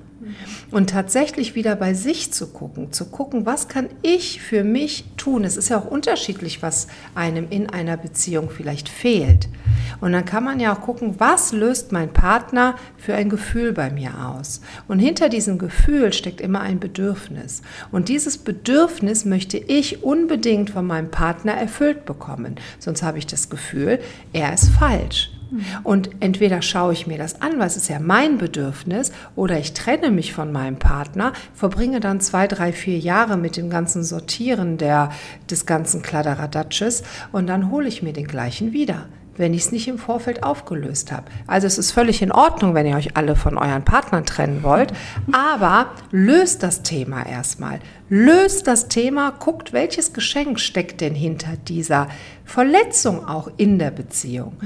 Und 0.71 0.89
tatsächlich 0.89 1.55
wieder 1.55 1.75
bei 1.75 1.93
sich 1.93 2.31
zu 2.31 2.47
gucken, 2.47 2.91
zu 2.91 3.05
gucken, 3.05 3.45
was 3.45 3.67
kann 3.67 3.89
ich 4.01 4.41
für 4.41 4.63
mich 4.63 5.05
tun. 5.17 5.43
Es 5.43 5.57
ist 5.57 5.69
ja 5.69 5.79
auch 5.79 5.85
unterschiedlich, 5.85 6.61
was 6.61 6.87
einem 7.15 7.47
in 7.49 7.69
einer 7.69 7.97
Beziehung 7.97 8.49
vielleicht 8.49 8.89
fehlt. 8.89 9.49
Und 10.01 10.13
dann 10.13 10.25
kann 10.25 10.43
man 10.43 10.59
ja 10.59 10.73
auch 10.73 10.81
gucken, 10.81 11.15
was 11.19 11.51
löst 11.51 11.91
mein 11.91 12.11
Partner 12.11 12.75
für 12.97 13.15
ein 13.15 13.29
Gefühl 13.29 13.73
bei 13.73 13.89
mir 13.89 14.11
aus. 14.27 14.61
Und 14.87 14.99
hinter 14.99 15.29
diesem 15.29 15.57
Gefühl 15.57 16.13
steckt 16.13 16.41
immer 16.41 16.61
ein 16.61 16.79
Bedürfnis. 16.79 17.61
Und 17.91 18.09
dieses 18.09 18.37
Bedürfnis 18.37 19.25
möchte 19.25 19.57
ich 19.57 20.03
unbedingt 20.03 20.71
von 20.71 20.85
meinem 20.85 21.11
Partner 21.11 21.53
erfüllt 21.53 22.05
bekommen. 22.05 22.55
Sonst 22.79 23.03
habe 23.03 23.17
ich 23.17 23.27
das 23.27 23.49
Gefühl, 23.49 23.99
er 24.33 24.53
ist 24.53 24.69
falsch. 24.69 25.31
Und 25.83 26.09
entweder 26.19 26.61
schaue 26.61 26.93
ich 26.93 27.07
mir 27.07 27.17
das 27.17 27.41
an, 27.41 27.59
weil 27.59 27.67
es 27.67 27.77
ist 27.77 27.89
ja 27.89 27.99
mein 27.99 28.37
Bedürfnis, 28.37 29.11
oder 29.35 29.57
ich 29.57 29.73
trenne 29.73 30.11
mich 30.11 30.33
von 30.33 30.51
meinem 30.51 30.77
Partner, 30.77 31.33
verbringe 31.53 31.99
dann 31.99 32.19
zwei, 32.19 32.47
drei, 32.47 32.71
vier 32.71 32.97
Jahre 32.97 33.37
mit 33.37 33.57
dem 33.57 33.69
ganzen 33.69 34.03
Sortieren 34.03 34.77
der, 34.77 35.09
des 35.49 35.65
ganzen 35.65 36.01
Kladderadatschs 36.01 37.03
und 37.31 37.47
dann 37.47 37.71
hole 37.71 37.87
ich 37.87 38.03
mir 38.03 38.13
den 38.13 38.27
gleichen 38.27 38.73
wieder 38.73 39.07
wenn 39.37 39.53
ich 39.53 39.63
es 39.63 39.71
nicht 39.71 39.87
im 39.87 39.97
Vorfeld 39.97 40.43
aufgelöst 40.43 41.11
habe. 41.11 41.25
Also 41.47 41.67
es 41.67 41.77
ist 41.77 41.91
völlig 41.91 42.21
in 42.21 42.31
Ordnung, 42.31 42.73
wenn 42.73 42.85
ihr 42.85 42.95
euch 42.95 43.17
alle 43.17 43.35
von 43.35 43.57
euren 43.57 43.83
Partnern 43.83 44.25
trennen 44.25 44.63
wollt, 44.63 44.93
aber 45.31 45.87
löst 46.11 46.63
das 46.63 46.83
Thema 46.83 47.25
erstmal. 47.25 47.79
Löst 48.09 48.67
das 48.67 48.89
Thema, 48.89 49.31
guckt, 49.31 49.73
welches 49.73 50.13
Geschenk 50.13 50.59
steckt 50.59 51.01
denn 51.01 51.15
hinter 51.15 51.57
dieser 51.67 52.09
Verletzung 52.45 53.25
auch 53.27 53.49
in 53.57 53.79
der 53.79 53.91
Beziehung. 53.91 54.57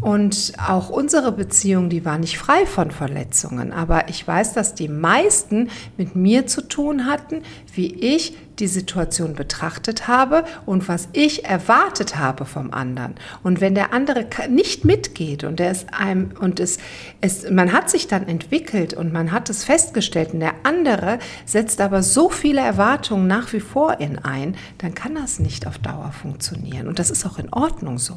Und 0.00 0.52
auch 0.66 0.90
unsere 0.90 1.32
Beziehung, 1.32 1.88
die 1.88 2.04
war 2.04 2.18
nicht 2.18 2.38
frei 2.38 2.66
von 2.66 2.90
Verletzungen, 2.90 3.72
aber 3.72 4.08
ich 4.08 4.26
weiß, 4.26 4.54
dass 4.54 4.74
die 4.74 4.88
meisten 4.88 5.70
mit 5.96 6.16
mir 6.16 6.46
zu 6.46 6.62
tun 6.62 7.06
hatten, 7.06 7.42
wie 7.74 7.94
ich 7.94 8.36
die 8.60 8.66
Situation 8.66 9.34
betrachtet 9.34 10.06
habe 10.06 10.44
und 10.66 10.88
was 10.88 11.08
ich 11.12 11.44
erwartet 11.46 12.16
habe 12.16 12.44
vom 12.44 12.72
anderen. 12.72 13.14
Und 13.42 13.60
wenn 13.60 13.74
der 13.74 13.92
andere 13.92 14.26
nicht 14.48 14.84
mitgeht 14.84 15.44
und 15.44 15.60
er 15.60 15.70
ist 15.70 15.92
einem 15.94 16.32
und 16.38 16.60
es, 16.60 16.78
es 17.20 17.48
man 17.50 17.72
hat 17.72 17.88
sich 17.90 18.06
dann 18.06 18.28
entwickelt 18.28 18.92
und 18.92 19.12
man 19.12 19.32
hat 19.32 19.48
es 19.48 19.64
festgestellt 19.64 20.34
und 20.34 20.40
der 20.40 20.54
andere 20.62 21.18
setzt 21.46 21.80
aber 21.80 22.02
so 22.02 22.28
viele 22.28 22.60
Erwartungen 22.80 23.26
nach 23.26 23.52
wie 23.52 23.60
vor 23.60 24.00
in 24.00 24.18
ein, 24.18 24.56
dann 24.78 24.94
kann 24.94 25.14
das 25.14 25.38
nicht 25.38 25.66
auf 25.66 25.76
Dauer 25.76 26.12
funktionieren 26.12 26.88
und 26.88 26.98
das 26.98 27.10
ist 27.10 27.26
auch 27.26 27.38
in 27.38 27.52
Ordnung 27.52 27.98
so. 27.98 28.16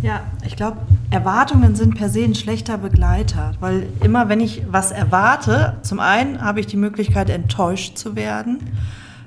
Ja, 0.00 0.22
ich 0.46 0.56
glaube, 0.56 0.78
Erwartungen 1.10 1.74
sind 1.74 1.96
per 1.96 2.08
se 2.08 2.24
ein 2.24 2.34
schlechter 2.34 2.78
Begleiter, 2.78 3.52
weil 3.60 3.88
immer 4.02 4.30
wenn 4.30 4.40
ich 4.40 4.62
was 4.70 4.90
erwarte, 4.90 5.76
zum 5.82 6.00
einen 6.00 6.40
habe 6.40 6.60
ich 6.60 6.66
die 6.66 6.78
Möglichkeit, 6.78 7.28
enttäuscht 7.28 7.98
zu 7.98 8.16
werden, 8.16 8.58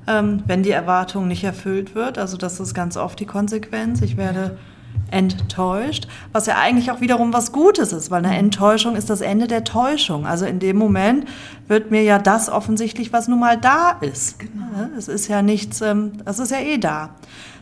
ähm, 0.08 0.41
wenn 0.48 0.63
die 0.63 0.72
Erwartung 0.72 1.27
nicht 1.27 1.44
erfüllt 1.44 1.94
wird. 1.94 2.18
Also 2.18 2.38
das 2.38 2.60
ist 2.60 2.74
ganz 2.74 2.98
oft 2.98 3.20
die 3.20 3.27
Konsequenz. 3.27 4.01
Ich 4.01 4.18
werde 4.18 4.58
enttäuscht, 5.12 6.08
was 6.32 6.46
ja 6.46 6.58
eigentlich 6.58 6.89
auch 6.91 7.01
wiederum 7.01 7.34
was 7.34 7.51
Gutes 7.51 7.94
ist, 7.94 8.10
weil 8.10 8.25
eine 8.25 8.38
Enttäuschung 8.38 8.96
ist 8.96 9.10
das 9.10 9.22
Ende 9.22 9.48
der 9.48 9.63
Täuschung. 9.63 10.25
Also 10.25 10.46
in 10.46 10.60
dem 10.60 10.77
Moment 10.77 11.25
wird 11.68 11.91
mir 11.91 12.01
ja 12.03 12.18
das 12.18 12.50
offensichtlich, 12.50 13.13
was 13.13 13.27
nun 13.27 13.39
mal 13.39 13.58
da 13.58 13.98
ist. 14.01 14.39
Genau. 14.39 14.89
Es 14.98 15.08
ist 15.08 15.27
ja 15.27 15.41
nichts, 15.41 15.82
ähm, 15.82 16.13
das 16.25 16.39
ist 16.39 16.51
ja 16.51 16.60
eh 16.60 16.77
da. 16.77 17.10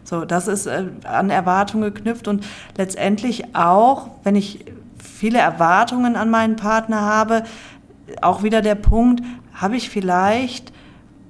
So, 0.03 0.25
das 0.25 0.47
ist 0.47 0.67
äh, 0.67 0.85
an 1.03 1.29
Erwartungen 1.29 1.93
geknüpft 1.93 2.27
und 2.27 2.45
letztendlich 2.77 3.55
auch, 3.55 4.09
wenn 4.23 4.35
ich 4.35 4.65
viele 5.03 5.39
Erwartungen 5.39 6.15
an 6.15 6.29
meinen 6.29 6.55
Partner 6.55 7.01
habe, 7.01 7.43
auch 8.21 8.43
wieder 8.43 8.61
der 8.61 8.75
Punkt, 8.75 9.23
habe 9.53 9.75
ich 9.75 9.89
vielleicht 9.89 10.71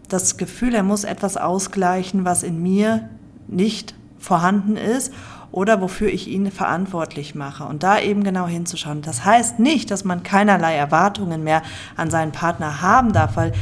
das 0.07 0.37
Gefühl, 0.37 0.75
er 0.75 0.83
muss 0.83 1.03
etwas 1.03 1.37
ausgleichen, 1.37 2.25
was 2.25 2.43
in 2.43 2.61
mir 2.61 3.09
nicht 3.47 3.95
vorhanden 4.17 4.75
ist 4.75 5.13
oder 5.51 5.81
wofür 5.81 6.09
ich 6.09 6.27
ihn 6.27 6.51
verantwortlich 6.51 7.35
mache. 7.35 7.63
Und 7.63 7.83
da 7.83 7.99
eben 7.99 8.23
genau 8.23 8.47
hinzuschauen. 8.47 9.01
Das 9.01 9.25
heißt 9.25 9.59
nicht, 9.59 9.91
dass 9.91 10.03
man 10.03 10.23
keinerlei 10.23 10.75
Erwartungen 10.75 11.43
mehr 11.43 11.63
an 11.95 12.11
seinen 12.11 12.31
Partner 12.31 12.81
haben 12.81 13.13
darf, 13.13 13.35
weil 13.35 13.53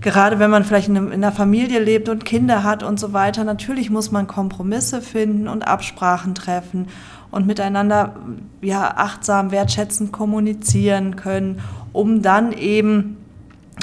gerade 0.00 0.38
wenn 0.38 0.50
man 0.50 0.64
vielleicht 0.64 0.88
in, 0.88 1.12
einer 1.12 1.32
Familie 1.32 1.80
lebt 1.80 2.08
und 2.08 2.24
Kinder 2.24 2.62
hat 2.64 2.82
und 2.82 3.00
so 3.00 3.12
weiter, 3.12 3.44
natürlich 3.44 3.90
muss 3.90 4.10
man 4.10 4.26
Kompromisse 4.26 5.00
finden 5.00 5.48
und 5.48 5.66
Absprachen 5.66 6.34
treffen 6.34 6.88
und 7.30 7.46
miteinander 7.46 8.16
ja 8.60 8.94
achtsam, 8.96 9.50
wertschätzend 9.50 10.12
kommunizieren 10.12 11.16
können, 11.16 11.60
um 11.92 12.22
dann 12.22 12.52
eben 12.52 13.16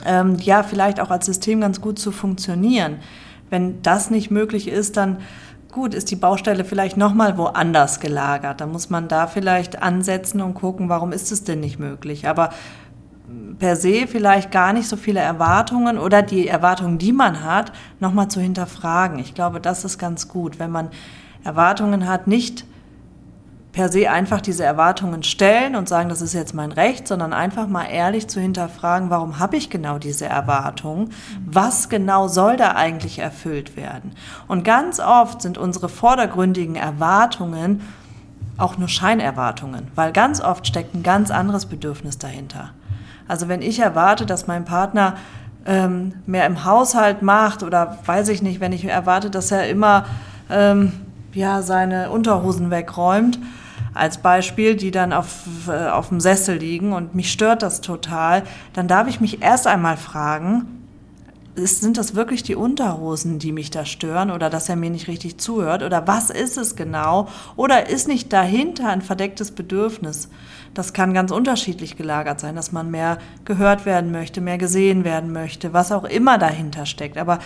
ähm, 0.06 0.38
ja 0.40 0.64
vielleicht 0.64 1.00
auch 1.00 1.10
als 1.10 1.26
System 1.26 1.62
ganz 1.62 1.82
gut 1.82 2.00
zu 2.00 2.12
funktionieren. 2.12 2.98
Wenn 3.50 3.82
das 3.82 4.12
nicht 4.12 4.30
möglich 4.30 4.68
ist, 4.68 4.98
dann 4.98 5.18
gut, 5.72 5.94
ist 5.94 6.12
die 6.12 6.16
Baustelle 6.16 6.66
vielleicht 6.66 6.98
nochmal 6.98 7.38
woanders 7.38 8.00
gelagert. 8.00 8.62
Da 8.62 8.66
muss 8.66 8.90
man 8.90 9.08
da 9.08 9.28
vielleicht 9.28 9.82
ansetzen 9.82 10.42
und 10.42 10.54
gucken, 10.54 10.90
warum 10.90 11.12
ist 11.12 11.32
es 11.32 11.44
denn 11.44 11.60
nicht 11.60 11.80
möglich. 11.80 12.28
Aber 12.28 12.50
per 13.60 13.76
se 13.76 14.08
vielleicht 14.08 14.52
gar 14.52 14.74
nicht 14.74 14.88
so 14.88 14.98
viele 14.98 15.20
Erwartungen 15.20 15.98
oder 15.98 16.22
die 16.22 16.48
Erwartungen, 16.48 16.98
die 16.98 17.12
man 17.12 17.44
hat, 17.44 17.72
nochmal 18.00 18.28
zu 18.30 18.40
hinterfragen. 18.40 19.20
Ich 19.20 19.36
glaube, 19.36 19.60
das 19.60 19.86
ist 19.86 19.98
ganz 19.98 20.28
gut, 20.28 20.60
wenn 20.60 20.72
man 20.72 20.90
Erwartungen 21.44 22.08
hat, 22.08 22.28
nicht 22.28 22.66
per 23.72 23.92
se 23.92 24.10
einfach 24.10 24.42
diese 24.42 24.64
Erwartungen 24.64 25.22
stellen 25.24 25.76
und 25.76 25.88
sagen, 25.88 26.10
das 26.10 26.22
ist 26.22 26.34
jetzt 26.34 26.56
mein 26.56 26.72
Recht, 26.72 27.08
sondern 27.08 27.34
einfach 27.34 27.68
mal 27.68 27.86
ehrlich 27.86 28.28
zu 28.28 28.40
hinterfragen, 28.40 29.10
warum 29.10 29.38
habe 29.38 29.58
ich 29.58 29.70
genau 29.70 30.00
diese 30.00 30.26
Erwartung? 30.26 31.10
Was 31.46 31.88
genau 31.88 32.28
soll 32.28 32.58
da 32.58 32.72
eigentlich 32.72 33.20
erfüllt 33.20 33.78
werden? 33.78 34.14
Und 34.48 34.64
ganz 34.64 35.00
oft 35.00 35.42
sind 35.42 35.58
unsere 35.58 35.88
vordergründigen 35.88 36.76
Erwartungen 36.76 37.82
auch 38.58 38.78
nur 38.78 38.90
Scheinerwartungen, 38.90 39.88
weil 39.96 40.12
ganz 40.12 40.42
oft 40.42 40.68
steckt 40.68 40.96
ein 40.96 41.04
ganz 41.04 41.32
anderes 41.32 41.68
Bedürfnis 41.68 42.18
dahinter. 42.18 42.72
Also 43.28 43.48
wenn 43.48 43.62
ich 43.62 43.80
erwarte, 43.80 44.26
dass 44.26 44.48
mein 44.48 44.66
Partner 44.66 45.16
ähm, 45.66 46.14
mehr 46.26 46.46
im 46.48 46.66
Haushalt 46.66 47.22
macht 47.22 47.64
oder 47.64 48.00
weiß 48.06 48.30
ich 48.30 48.42
nicht, 48.42 48.60
wenn 48.60 48.74
ich 48.74 48.86
erwarte, 48.86 49.30
dass 49.30 49.52
er 49.52 49.70
immer 49.70 50.06
ähm, 50.50 50.94
ja, 51.33 51.62
seine 51.62 52.09
Unterhosen 52.12 52.71
wegräumt, 52.71 53.39
als 53.93 54.19
Beispiel, 54.19 54.75
die 54.75 54.91
dann 54.91 55.13
auf, 55.13 55.43
äh, 55.67 55.89
auf 55.89 56.09
dem 56.09 56.19
Sessel 56.19 56.57
liegen 56.57 56.93
und 56.93 57.15
mich 57.15 57.31
stört 57.31 57.63
das 57.63 57.81
total, 57.81 58.43
dann 58.74 58.88
darf 58.88 59.07
ich 59.07 59.19
mich 59.19 59.41
erst 59.41 59.67
einmal 59.67 59.98
fragen, 59.98 60.79
ist, 61.55 61.81
sind 61.81 61.98
das 61.98 62.15
wirklich 62.15 62.43
die 62.43 62.55
Unterhosen, 62.55 63.39
die 63.39 63.51
mich 63.51 63.69
da 63.69 63.86
stören 63.86 64.31
oder 64.31 64.50
dass 64.50 64.69
er 64.69 64.75
mir 64.75 64.89
nicht 64.89 65.07
richtig 65.07 65.38
zuhört 65.38 65.83
oder 65.83 66.07
was 66.07 66.29
ist 66.29 66.57
es 66.57 66.75
genau 66.75 67.27
oder 67.55 67.89
ist 67.89 68.07
nicht 68.07 68.31
dahinter 68.31 68.88
ein 68.88 69.01
verdecktes 69.01 69.51
Bedürfnis? 69.51 70.29
Das 70.74 70.93
kann 70.93 71.13
ganz 71.13 71.31
unterschiedlich 71.31 71.98
gelagert 71.98 72.39
sein, 72.39 72.55
dass 72.55 72.71
man 72.71 72.91
mehr 72.91 73.17
gehört 73.43 73.86
werden 73.86 74.12
möchte, 74.12 74.39
mehr 74.39 74.57
gesehen 74.57 75.03
werden 75.03 75.33
möchte, 75.33 75.74
was 75.74 75.91
auch 75.91 76.05
immer 76.05 76.38
dahinter 76.38 76.86
steckt. 76.86 77.17
Aber 77.17 77.39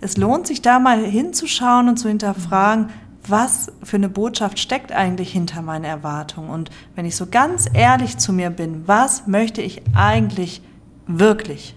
es 0.00 0.16
lohnt 0.16 0.46
sich 0.46 0.60
da 0.60 0.78
mal 0.78 1.02
hinzuschauen 1.02 1.88
und 1.88 1.96
zu 1.96 2.08
hinterfragen, 2.08 2.90
was 3.30 3.72
für 3.82 3.96
eine 3.96 4.08
Botschaft 4.08 4.58
steckt 4.58 4.92
eigentlich 4.92 5.32
hinter 5.32 5.62
meinen 5.62 5.84
Erwartungen? 5.84 6.50
Und 6.50 6.70
wenn 6.94 7.04
ich 7.04 7.16
so 7.16 7.26
ganz 7.26 7.68
ehrlich 7.72 8.18
zu 8.18 8.32
mir 8.32 8.50
bin, 8.50 8.86
was 8.86 9.26
möchte 9.26 9.62
ich 9.62 9.82
eigentlich 9.94 10.62
wirklich? 11.06 11.74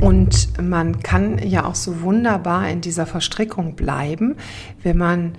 Und 0.00 0.48
man 0.60 1.00
kann 1.00 1.38
ja 1.38 1.64
auch 1.66 1.74
so 1.74 2.00
wunderbar 2.00 2.68
in 2.68 2.80
dieser 2.80 3.04
Verstrickung 3.04 3.76
bleiben, 3.76 4.36
wenn 4.82 4.96
man 4.96 5.32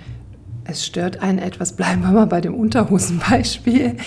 es 0.65 0.85
stört 0.85 1.21
einen 1.21 1.39
etwas, 1.39 1.75
bleiben 1.75 2.01
wir 2.03 2.11
mal 2.11 2.27
bei 2.27 2.41
dem 2.41 2.53
Unterhosenbeispiel. 2.53 3.97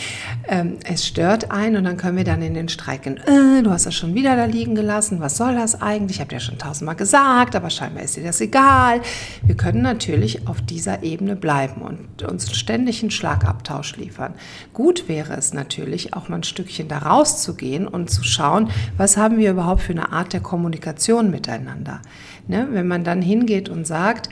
Ähm, 0.46 0.76
es 0.84 1.06
stört 1.06 1.50
einen 1.50 1.76
und 1.76 1.84
dann 1.84 1.96
können 1.96 2.18
wir 2.18 2.24
dann 2.24 2.42
in 2.42 2.54
den 2.54 2.68
Streik 2.68 3.02
gehen. 3.02 3.16
Äh, 3.18 3.62
du 3.62 3.70
hast 3.70 3.86
das 3.86 3.94
schon 3.94 4.14
wieder 4.14 4.36
da 4.36 4.44
liegen 4.44 4.74
gelassen. 4.74 5.20
Was 5.20 5.36
soll 5.36 5.54
das 5.54 5.80
eigentlich? 5.80 6.16
Ich 6.16 6.20
habe 6.20 6.28
dir 6.28 6.40
schon 6.40 6.58
tausendmal 6.58 6.96
gesagt, 6.96 7.56
aber 7.56 7.70
scheinbar 7.70 8.02
ist 8.02 8.16
dir 8.16 8.24
das 8.24 8.40
egal. 8.40 9.00
Wir 9.42 9.56
können 9.56 9.80
natürlich 9.80 10.46
auf 10.46 10.60
dieser 10.60 11.02
Ebene 11.02 11.34
bleiben 11.34 11.80
und 11.80 12.22
uns 12.22 12.54
ständig 12.54 13.02
einen 13.02 13.10
Schlagabtausch 13.10 13.96
liefern. 13.96 14.34
Gut 14.74 15.08
wäre 15.08 15.34
es 15.34 15.54
natürlich, 15.54 16.12
auch 16.14 16.28
mal 16.28 16.36
ein 16.36 16.42
Stückchen 16.42 16.88
da 16.88 16.98
rauszugehen 16.98 17.88
und 17.88 18.10
zu 18.10 18.22
schauen, 18.22 18.70
was 18.98 19.16
haben 19.16 19.38
wir 19.38 19.50
überhaupt 19.50 19.82
für 19.82 19.92
eine 19.92 20.12
Art 20.12 20.34
der 20.34 20.40
Kommunikation 20.40 21.30
miteinander. 21.30 22.02
Ne? 22.48 22.68
Wenn 22.70 22.86
man 22.86 23.02
dann 23.02 23.22
hingeht 23.22 23.70
und 23.70 23.86
sagt, 23.86 24.28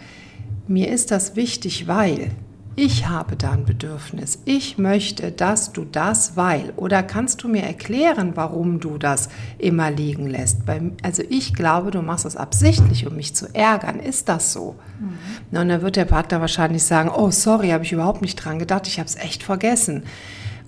mir 0.69 0.91
ist 0.91 1.11
das 1.11 1.37
wichtig, 1.37 1.89
weil 1.89 2.31
ich 2.75 3.07
habe 3.07 3.37
da 3.37 3.53
ein 3.53 3.67
Bedürfnis. 3.67 4.39
Ich 4.47 4.79
möchte, 4.79 5.31
dass 5.31 5.73
du 5.73 5.85
das, 5.85 6.37
weil. 6.37 6.73
Oder 6.77 7.03
kannst 7.03 7.43
du 7.43 7.49
mir 7.49 7.63
erklären, 7.63 8.33
warum 8.35 8.81
du 8.81 8.97
das 8.97 9.29
immer 9.59 9.91
liegen 9.91 10.27
lässt? 10.27 10.63
Also 11.03 11.23
ich 11.29 11.53
glaube, 11.53 11.91
du 11.91 12.01
machst 12.01 12.25
das 12.25 12.37
absichtlich, 12.37 13.07
um 13.07 13.17
mich 13.17 13.35
zu 13.35 13.55
ärgern. 13.55 14.01
Ist 14.01 14.29
das 14.31 14.53
so? 14.53 14.77
Mhm. 14.99 15.59
Und 15.59 15.69
dann 15.69 15.83
wird 15.83 15.97
der 15.97 16.07
Partner 16.07 16.41
wahrscheinlich 16.41 16.83
sagen, 16.83 17.11
oh, 17.15 17.31
sorry, 17.31 17.71
habe 17.71 17.85
ich 17.85 17.93
überhaupt 17.93 18.23
nicht 18.23 18.37
dran 18.37 18.59
gedacht, 18.59 18.87
ich 18.87 18.99
habe 18.99 19.07
es 19.07 19.17
echt 19.17 19.43
vergessen. 19.43 20.05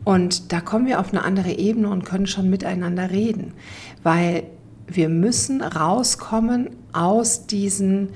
Und 0.05 0.53
da 0.53 0.61
kommen 0.61 0.87
wir 0.87 1.01
auf 1.01 1.11
eine 1.13 1.23
andere 1.23 1.53
Ebene 1.53 1.89
und 1.89 2.05
können 2.05 2.27
schon 2.27 2.51
miteinander 2.51 3.11
reden. 3.11 3.55
Weil 4.03 4.45
wir 4.87 5.09
müssen 5.09 5.63
rauskommen 5.63 6.69
aus 6.93 7.47
diesen 7.47 8.11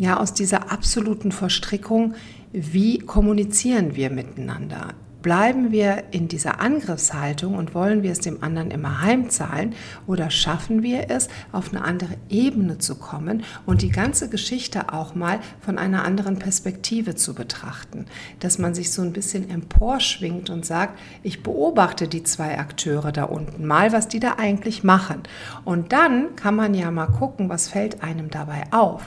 ja, 0.00 0.18
aus 0.18 0.32
dieser 0.32 0.72
absoluten 0.72 1.30
Verstrickung, 1.30 2.14
wie 2.52 3.00
kommunizieren 3.00 3.96
wir 3.96 4.08
miteinander? 4.08 4.94
Bleiben 5.20 5.72
wir 5.72 6.04
in 6.12 6.26
dieser 6.26 6.58
Angriffshaltung 6.62 7.54
und 7.54 7.74
wollen 7.74 8.02
wir 8.02 8.10
es 8.10 8.20
dem 8.20 8.42
anderen 8.42 8.70
immer 8.70 9.02
heimzahlen 9.02 9.74
oder 10.06 10.30
schaffen 10.30 10.82
wir 10.82 11.10
es, 11.10 11.28
auf 11.52 11.74
eine 11.74 11.84
andere 11.84 12.14
Ebene 12.30 12.78
zu 12.78 12.94
kommen 12.94 13.42
und 13.66 13.82
die 13.82 13.90
ganze 13.90 14.30
Geschichte 14.30 14.90
auch 14.90 15.14
mal 15.14 15.40
von 15.60 15.76
einer 15.76 16.02
anderen 16.02 16.38
Perspektive 16.38 17.14
zu 17.14 17.34
betrachten? 17.34 18.06
Dass 18.38 18.58
man 18.58 18.74
sich 18.74 18.92
so 18.92 19.02
ein 19.02 19.12
bisschen 19.12 19.50
emporschwingt 19.50 20.48
und 20.48 20.64
sagt, 20.64 20.98
ich 21.22 21.42
beobachte 21.42 22.08
die 22.08 22.22
zwei 22.22 22.58
Akteure 22.58 23.12
da 23.12 23.24
unten 23.24 23.66
mal, 23.66 23.92
was 23.92 24.08
die 24.08 24.20
da 24.20 24.36
eigentlich 24.38 24.82
machen. 24.82 25.24
Und 25.66 25.92
dann 25.92 26.36
kann 26.36 26.56
man 26.56 26.72
ja 26.72 26.90
mal 26.90 27.08
gucken, 27.08 27.50
was 27.50 27.68
fällt 27.68 28.02
einem 28.02 28.30
dabei 28.30 28.62
auf. 28.70 29.02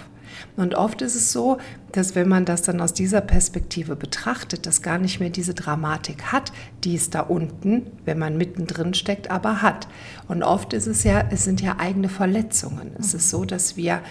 Und 0.55 0.75
oft 0.75 1.01
ist 1.01 1.15
es 1.15 1.31
so, 1.31 1.57
dass 1.91 2.15
wenn 2.15 2.27
man 2.27 2.45
das 2.45 2.61
dann 2.61 2.81
aus 2.81 2.93
dieser 2.93 3.21
Perspektive 3.21 3.95
betrachtet, 3.95 4.65
das 4.65 4.81
gar 4.81 4.97
nicht 4.97 5.19
mehr 5.19 5.29
diese 5.29 5.53
Dramatik 5.53 6.31
hat, 6.31 6.51
die 6.83 6.95
es 6.95 7.09
da 7.09 7.21
unten, 7.21 7.87
wenn 8.05 8.19
man 8.19 8.37
mittendrin 8.37 8.93
steckt, 8.93 9.31
aber 9.31 9.61
hat. 9.61 9.87
Und 10.27 10.43
oft 10.43 10.73
ist 10.73 10.87
es 10.87 11.03
ja, 11.03 11.23
es 11.31 11.43
sind 11.43 11.61
ja 11.61 11.77
eigene 11.79 12.09
Verletzungen. 12.09 12.91
Es 12.99 13.13
ist 13.13 13.29
so, 13.29 13.45
dass 13.45 13.77
wir 13.77 14.01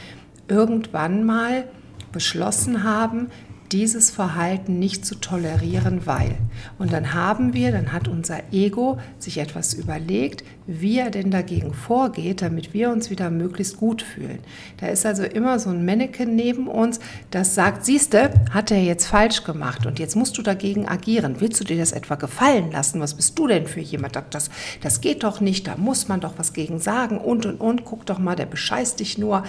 irgendwann 0.49 1.25
mal 1.25 1.65
beschlossen 2.13 2.85
haben, 2.85 3.29
dieses 3.73 4.11
Verhalten 4.11 4.79
nicht 4.79 5.07
zu 5.07 5.15
tolerieren, 5.15 6.07
weil. 6.07 6.37
Und 6.79 6.93
dann 6.93 7.15
haben 7.15 7.55
wir, 7.55 7.73
dann 7.73 7.93
hat 7.93 8.07
unser 8.07 8.53
Ego 8.53 8.99
sich 9.19 9.39
etwas 9.39 9.73
überlegt, 9.73 10.45
wie 10.67 10.99
er 10.99 11.11
denn 11.11 11.31
dagegen 11.31 11.73
vorgeht, 11.73 12.43
damit 12.43 12.75
wir 12.75 12.91
uns 12.91 13.11
wieder 13.11 13.31
möglichst 13.31 13.79
gut 13.79 14.03
fühlen. 14.03 14.39
Da 14.79 14.89
ist 14.89 15.07
also 15.07 15.25
immer 15.25 15.59
so 15.59 15.71
ein 15.71 15.85
Mannequin 15.85 16.37
neben 16.37 16.69
uns, 16.69 17.01
das 17.31 17.55
sagt, 17.55 17.85
siehste, 17.85 18.31
hat 18.51 18.71
er 18.71 18.83
jetzt 18.83 19.07
falsch 19.07 19.45
gemacht 19.45 19.87
und 19.87 19.99
jetzt 19.99 20.17
musst 20.17 20.37
du 20.37 20.43
dagegen 20.43 20.87
agieren. 20.87 21.37
Willst 21.41 21.59
du 21.61 21.65
dir 21.65 21.79
das 21.79 21.93
etwa 21.93 22.17
gefallen 22.17 22.71
lassen? 22.71 23.01
Was 23.01 23.15
bist 23.15 23.39
du 23.39 23.47
denn 23.47 23.67
für 23.67 23.81
jemand? 23.81 24.17
Das, 24.31 24.51
das 24.83 25.01
geht 25.01 25.25
doch 25.25 25.41
nicht, 25.41 25.67
da 25.67 25.77
muss 25.77 26.09
man 26.09 26.21
doch 26.21 26.35
was 26.37 26.53
gegen 26.53 26.79
sagen 26.79 27.19
und 27.19 27.47
und 27.47 27.61
und. 27.61 27.85
Guck 27.85 28.07
doch 28.07 28.19
mal, 28.19 28.37
der 28.37 28.47
bescheißt 28.47 29.01
dich 29.01 29.19
nur. 29.19 29.45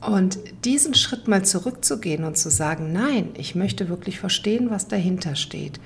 Und 0.00 0.38
diesen 0.64 0.94
Schritt 0.94 1.28
mal 1.28 1.44
zurückzugehen 1.44 2.24
und 2.24 2.38
zu 2.38 2.50
sagen, 2.50 2.92
nein, 2.92 3.30
ich 3.36 3.54
möchte 3.54 3.88
wirklich 3.88 4.18
verstehen, 4.18 4.70
was 4.70 4.88
dahinter 4.88 5.36
steht. 5.36 5.78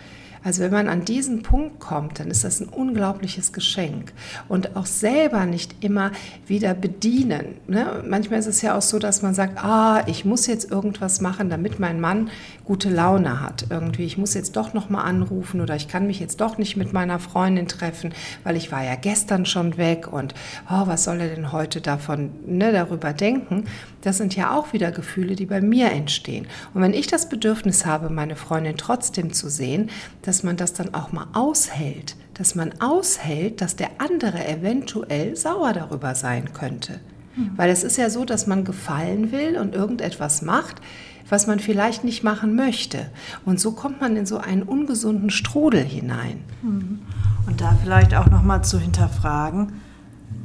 Also 0.45 0.63
wenn 0.63 0.71
man 0.71 0.89
an 0.89 1.05
diesen 1.05 1.43
Punkt 1.43 1.81
kommt, 1.81 2.21
dann 2.21 2.31
ist 2.31 2.45
das 2.45 2.61
ein 2.61 2.69
unglaubliches 2.69 3.53
Geschenk. 3.53 4.13
Und 4.49 4.77
auch 4.77 4.87
selber 4.87 5.47
nicht 5.47 5.83
immer 5.83 6.13
wieder 6.47 6.75
bedienen. 6.75 7.57
Ne? 7.67 8.05
Manchmal 8.07 8.41
ist 8.41 8.47
es 8.47 8.61
ja 8.61 8.77
auch 8.77 8.83
so, 8.83 8.99
dass 8.99 9.23
man 9.23 9.35
sagt, 9.35 9.59
ah, 9.65 10.03
ich 10.07 10.25
muss 10.25 10.47
jetzt 10.47 10.71
irgendwas 10.71 11.23
machen, 11.23 11.49
damit 11.49 11.81
mein 11.81 11.99
Mann 11.99 12.31
gute 12.65 12.91
Laune 12.91 13.41
hat. 13.41 13.67
Irgendwie, 13.71 14.05
ich 14.05 14.19
muss 14.19 14.35
jetzt 14.35 14.57
doch 14.57 14.75
noch 14.75 14.91
mal 14.91 15.03
anrufen 15.03 15.61
oder 15.61 15.77
ich 15.77 15.89
kann 15.89 16.07
mich 16.07 16.21
jetzt 16.21 16.41
doch 16.41 16.59
nicht 16.59 16.77
mit 16.77 16.93
meiner 16.93 17.19
Freundin 17.19 17.67
treffen, 17.67 18.13
weil 18.43 18.57
ich 18.57 18.71
war 18.71 18.85
ja 18.85 18.95
gestern 18.97 19.47
schon 19.47 19.77
weg 19.79 20.13
und 20.13 20.35
oh, 20.71 20.87
was 20.87 21.05
soll 21.05 21.21
er 21.21 21.29
denn 21.29 21.53
heute 21.53 21.81
davon 21.81 22.31
ne, 22.47 22.73
darüber 22.73 23.13
denken? 23.13 23.65
Das 24.03 24.19
sind 24.19 24.37
ja 24.37 24.55
auch 24.55 24.75
wieder 24.75 24.93
Gefühle, 24.93 25.35
die 25.35 25.47
bei 25.47 25.63
mir 25.63 25.91
entstehen. 25.91 26.47
Und 26.75 26.83
wenn 26.83 26.93
ich 26.93 27.07
das 27.07 27.29
Bedürfnis 27.31 27.87
habe, 27.87 28.11
meine 28.11 28.37
Freundin 28.37 28.77
trotzdem 28.77 29.33
zu 29.33 29.49
sehen, 29.49 29.91
dass 30.35 30.43
man 30.43 30.57
das 30.57 30.73
dann 30.73 30.95
auch 30.95 31.13
mal 31.13 31.29
aushält, 31.33 32.17
dass 32.35 32.57
man 32.57 32.73
aushält, 32.81 33.61
dass 33.61 33.77
der 33.77 33.91
andere 33.99 34.45
eventuell 34.49 35.37
sauer 35.37 35.73
darüber 35.73 36.17
sein 36.17 36.53
könnte. 36.53 36.99
Mhm. 37.37 37.53
Weil 37.55 37.71
es 37.71 37.85
ist 37.85 37.99
ja 37.99 38.11
so, 38.11 38.25
dass 38.25 38.49
man 38.49 38.65
gefallen 38.65 39.31
will 39.31 39.57
und 39.57 39.77
irgendetwas 39.77 40.43
macht, 40.43 40.81
was 41.29 41.47
man 41.47 41.61
vielleicht 41.61 42.03
nicht 42.03 42.25
machen 42.25 42.57
möchte. 42.57 43.07
Und 43.45 43.61
so 43.61 43.71
kommt 43.71 44.01
man 44.01 44.17
in 44.17 44.27
so 44.27 44.39
einen 44.39 44.65
ungesunden 44.65 45.31
Strudel 45.31 45.85
hinein. 45.85 46.41
Mhm. 46.63 46.99
Und 47.47 47.61
da 47.61 47.79
vielleicht 47.81 48.13
auch 48.17 48.27
noch 48.27 48.43
mal 48.43 48.63
zu 48.63 48.81
hinterfragen, 48.81 49.83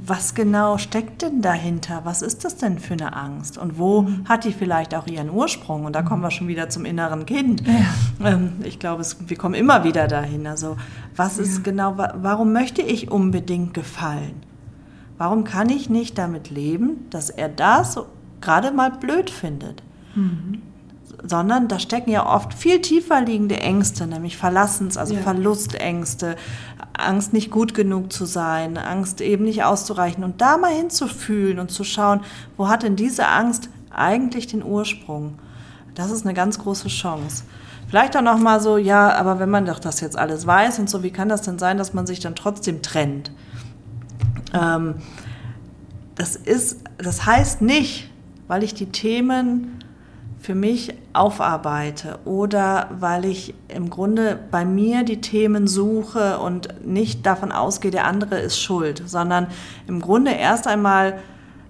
was 0.09 0.33
genau 0.33 0.77
steckt 0.77 1.21
denn 1.21 1.41
dahinter? 1.41 2.01
Was 2.03 2.21
ist 2.21 2.43
das 2.43 2.57
denn 2.57 2.79
für 2.79 2.93
eine 2.93 3.15
Angst? 3.15 3.57
Und 3.57 3.77
wo 3.77 4.01
mhm. 4.01 4.25
hat 4.27 4.43
die 4.43 4.51
vielleicht 4.51 4.95
auch 4.95 5.07
ihren 5.07 5.29
Ursprung? 5.29 5.85
Und 5.85 5.93
da 5.93 6.01
kommen 6.01 6.21
wir 6.21 6.31
schon 6.31 6.47
wieder 6.47 6.69
zum 6.69 6.85
inneren 6.85 7.25
Kind. 7.25 7.63
Ja. 7.65 7.85
Ähm, 8.21 8.55
ich 8.63 8.79
glaube, 8.79 9.03
wir 9.27 9.37
kommen 9.37 9.55
immer 9.55 9.85
wieder 9.85 10.07
dahin. 10.07 10.45
Also, 10.45 10.75
was 11.15 11.37
ja. 11.37 11.43
ist 11.43 11.63
genau, 11.63 11.97
warum 11.97 12.51
möchte 12.51 12.81
ich 12.81 13.09
unbedingt 13.09 13.73
gefallen? 13.73 14.43
Warum 15.17 15.45
kann 15.45 15.69
ich 15.69 15.89
nicht 15.89 16.17
damit 16.17 16.49
leben, 16.49 17.07
dass 17.11 17.29
er 17.29 17.47
das 17.47 17.97
gerade 18.41 18.71
mal 18.71 18.91
blöd 18.91 19.29
findet? 19.29 19.83
Mhm 20.15 20.63
sondern 21.23 21.67
da 21.67 21.79
stecken 21.79 22.12
ja 22.12 22.25
oft 22.25 22.53
viel 22.53 22.82
tiefer 22.82 23.21
liegende 23.21 23.58
Ängste, 23.58 24.08
nämlich 24.08 24.38
Verlassens, 24.38 24.97
also 24.97 25.15
ja. 25.15 25.21
Verlustängste, 25.21 26.36
Angst 26.97 27.34
nicht 27.34 27.51
gut 27.51 27.73
genug 27.73 28.12
zu 28.12 28.25
sein, 28.25 28.77
Angst 28.77 29.21
eben 29.21 29.45
nicht 29.45 29.63
auszureichen 29.63 30.23
und 30.23 30.41
da 30.41 30.58
mal 30.58 30.71
hinzufühlen 30.73 31.60
und 31.60 31.71
zu 31.71 31.84
schauen, 31.84 32.21
wo 32.58 32.67
hat 32.67 32.84
denn 32.84 32.95
diese 32.95 33.27
Angst 33.27 33.69
eigentlich 33.89 34.47
den 34.47 34.63
Ursprung? 34.63 35.39
Das 35.95 36.12
ist 36.12 36.25
eine 36.25 36.34
ganz 36.34 36.60
große 36.60 36.88
Chance. 36.88 37.43
Vielleicht 37.89 38.15
auch 38.15 38.21
noch 38.21 38.38
mal 38.38 38.60
so, 38.60 38.77
ja, 38.77 39.13
aber 39.15 39.39
wenn 39.39 39.49
man 39.49 39.65
doch 39.65 39.79
das 39.79 39.99
jetzt 39.99 40.17
alles 40.17 40.45
weiß 40.45 40.79
und 40.79 40.89
so, 40.89 41.01
wie 41.01 41.12
kann 41.12 41.27
das 41.27 41.41
denn 41.41 41.58
sein, 41.58 41.77
dass 41.77 41.93
man 41.93 42.05
sich 42.05 42.19
dann 42.19 42.36
trotzdem 42.36 42.82
trennt? 42.82 43.32
Ähm, 44.53 44.95
das 46.15 46.36
ist, 46.36 46.84
das 46.97 47.25
heißt 47.25 47.62
nicht, 47.62 48.12
weil 48.47 48.63
ich 48.63 48.73
die 48.73 48.88
Themen 48.88 49.78
für 50.49 50.55
mich 50.55 50.95
aufarbeite 51.13 52.17
oder 52.25 52.88
weil 52.99 53.25
ich 53.25 53.53
im 53.67 53.91
Grunde 53.91 54.39
bei 54.49 54.65
mir 54.65 55.03
die 55.03 55.21
Themen 55.21 55.67
suche 55.67 56.39
und 56.39 56.83
nicht 56.83 57.27
davon 57.27 57.51
ausgehe, 57.51 57.91
der 57.91 58.07
andere 58.07 58.39
ist 58.39 58.59
schuld, 58.59 59.03
sondern 59.05 59.45
im 59.85 60.01
Grunde 60.01 60.31
erst 60.31 60.65
einmal 60.65 61.19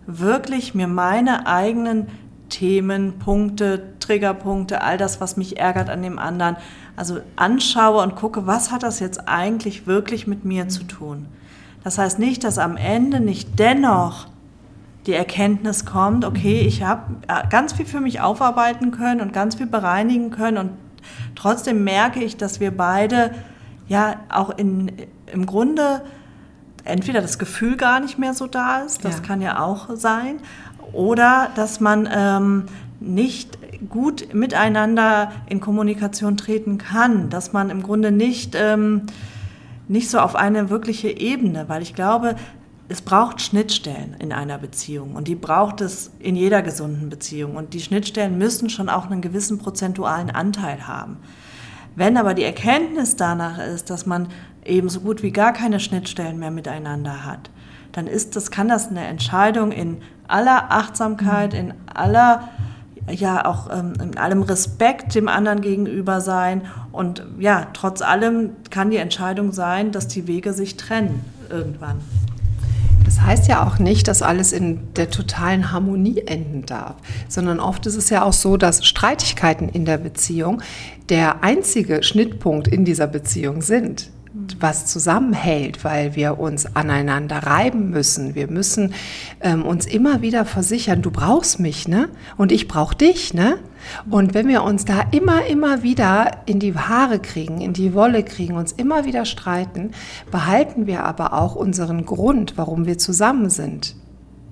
wirklich 0.08 0.76
mir 0.76 0.88
meine 0.88 1.46
eigenen 1.46 2.08
Themen, 2.48 3.20
Punkte, 3.20 3.96
Triggerpunkte, 4.00 4.82
all 4.82 4.98
das, 4.98 5.20
was 5.20 5.36
mich 5.36 5.60
ärgert 5.60 5.90
an 5.90 6.02
dem 6.02 6.18
anderen, 6.18 6.56
also 6.96 7.18
anschaue 7.36 8.02
und 8.02 8.16
gucke, 8.16 8.48
was 8.48 8.72
hat 8.72 8.84
das 8.84 9.02
jetzt 9.02 9.28
eigentlich 9.28 9.88
wirklich 9.88 10.26
mit 10.26 10.46
mir 10.46 10.70
zu 10.70 10.86
tun. 10.86 11.26
Das 11.84 11.98
heißt 11.98 12.18
nicht, 12.18 12.46
dass 12.46 12.58
am 12.58 12.78
Ende 12.78 13.20
nicht 13.20 13.60
dennoch 13.60 14.28
die 15.10 15.16
Erkenntnis 15.16 15.86
kommt, 15.86 16.24
okay, 16.24 16.62
ich 16.62 16.84
habe 16.84 17.02
äh, 17.28 17.48
ganz 17.50 17.74
viel 17.74 17.88
für 17.88 18.00
mich 18.00 18.22
aufarbeiten 18.22 18.92
können 18.92 19.22
und 19.22 19.34
ganz 19.34 19.56
viel 19.56 19.66
bereinigen 19.66 20.30
können 20.30 20.58
und 20.58 20.72
trotzdem 21.34 21.84
merke 21.84 22.24
ich, 22.24 22.38
dass 22.38 22.60
wir 22.60 22.70
beide 22.70 23.32
ja 23.88 24.18
auch 24.30 24.52
in, 24.52 24.92
im 25.34 25.48
Grunde 25.48 26.04
entweder 26.84 27.22
das 27.22 27.40
Gefühl 27.40 27.76
gar 27.76 28.00
nicht 28.00 28.20
mehr 28.20 28.36
so 28.36 28.46
da 28.46 28.82
ist, 28.82 29.04
das 29.04 29.16
ja. 29.18 29.24
kann 29.24 29.42
ja 29.42 29.64
auch 29.64 29.88
sein, 29.96 30.42
oder 30.94 31.50
dass 31.56 31.80
man 31.80 32.08
ähm, 32.12 32.66
nicht 33.00 33.58
gut 33.90 34.32
miteinander 34.36 35.32
in 35.48 35.60
Kommunikation 35.60 36.38
treten 36.38 36.78
kann, 36.78 37.32
dass 37.32 37.52
man 37.52 37.72
im 37.72 37.82
Grunde 37.82 38.12
nicht, 38.12 38.56
ähm, 38.56 39.08
nicht 39.88 40.12
so 40.12 40.20
auf 40.20 40.36
eine 40.36 40.70
wirkliche 40.70 41.10
Ebene, 41.10 41.66
weil 41.68 41.82
ich 41.82 41.96
glaube, 41.96 42.36
es 42.90 43.04
braucht 43.04 43.40
Schnittstellen 43.42 44.16
in 44.18 44.34
einer 44.34 44.58
Beziehung 44.58 45.16
und 45.16 45.28
die 45.28 45.36
braucht 45.36 45.80
es 45.80 46.10
in 46.18 46.36
jeder 46.36 46.64
gesunden 46.64 47.10
Beziehung 47.10 47.56
und 47.56 47.76
die 47.76 47.82
Schnittstellen 47.82 48.38
müssen 48.38 48.70
schon 48.70 48.90
auch 48.90 49.06
einen 49.06 49.22
gewissen 49.22 49.60
prozentualen 49.60 50.32
Anteil 50.32 50.88
haben. 50.88 51.18
Wenn 51.96 52.18
aber 52.18 52.34
die 52.34 52.44
Erkenntnis 52.44 53.16
danach 53.16 53.60
ist, 53.60 53.92
dass 53.92 54.08
man 54.08 54.28
eben 54.66 54.90
so 54.90 55.02
gut 55.02 55.22
wie 55.22 55.32
gar 55.32 55.54
keine 55.54 55.80
Schnittstellen 55.80 56.40
mehr 56.40 56.50
miteinander 56.50 57.26
hat, 57.26 57.52
dann 57.92 58.08
ist 58.08 58.36
das, 58.36 58.50
kann 58.50 58.68
das 58.68 58.90
eine 58.90 59.06
Entscheidung 59.06 59.72
in 59.72 59.98
aller 60.28 60.72
Achtsamkeit, 60.72 61.54
in 61.54 61.74
aller 61.94 62.50
ja 63.08 63.46
auch 63.46 63.70
ähm, 63.72 63.94
in 64.02 64.18
allem 64.18 64.44
Respekt 64.44 65.16
dem 65.16 65.28
anderen 65.28 65.62
gegenüber 65.62 66.22
sein 66.22 66.64
und 66.92 67.24
ja, 67.40 67.68
trotz 67.74 68.02
allem 68.02 68.52
kann 68.70 68.92
die 68.92 68.98
Entscheidung 68.98 69.52
sein, 69.52 69.92
dass 69.92 70.08
die 70.08 70.28
Wege 70.28 70.54
sich 70.54 70.78
trennen 70.78 71.24
irgendwann. 71.50 72.02
Das 73.10 73.22
heißt 73.22 73.48
ja 73.48 73.66
auch 73.66 73.80
nicht, 73.80 74.08
dass 74.08 74.22
alles 74.22 74.54
in 74.54 74.94
der 74.94 75.10
totalen 75.10 75.72
Harmonie 75.72 76.22
enden 76.28 76.68
darf, 76.68 76.94
sondern 77.28 77.60
oft 77.60 77.88
ist 77.88 77.96
es 77.96 78.12
ja 78.12 78.22
auch 78.22 78.34
so, 78.34 78.56
dass 78.56 78.86
Streitigkeiten 78.86 79.68
in 79.68 79.84
der 79.84 79.98
Beziehung 79.98 80.62
der 81.10 81.44
einzige 81.44 82.04
Schnittpunkt 82.04 82.68
in 82.68 82.86
dieser 82.86 83.08
Beziehung 83.08 83.64
sind 83.64 84.12
was 84.60 84.86
zusammenhält, 84.86 85.84
weil 85.84 86.16
wir 86.16 86.40
uns 86.40 86.76
aneinander 86.76 87.38
reiben 87.38 87.90
müssen. 87.90 88.36
Wir 88.36 88.48
müssen 88.48 88.94
ähm, 89.42 89.66
uns 89.66 89.86
immer 89.88 90.22
wieder 90.22 90.46
versichern, 90.46 91.02
du 91.02 91.10
brauchst 91.10 91.60
mich, 91.60 91.88
ne? 91.88 92.10
Und 92.38 92.52
ich 92.52 92.68
brauche 92.68 92.96
dich, 92.96 93.34
ne? 93.34 93.58
Und 94.10 94.36
wenn 94.36 94.48
wir 94.48 94.64
uns 94.64 94.86
da 94.86 95.02
immer, 95.12 95.46
immer 95.48 95.82
wieder 95.82 96.44
in 96.46 96.60
die 96.60 96.76
Haare 96.76 97.20
kriegen, 97.20 97.60
in 97.62 97.74
die 97.74 97.94
Wolle 97.94 98.24
kriegen, 98.24 98.56
uns 98.56 98.72
immer 98.72 99.06
wieder 99.06 99.26
streiten, 99.26 99.92
behalten 100.32 100.86
wir 100.86 101.06
aber 101.06 101.34
auch 101.34 101.56
unseren 101.56 102.06
Grund, 102.06 102.54
warum 102.56 102.86
wir 102.86 102.98
zusammen 103.00 103.50
sind. 103.50 103.96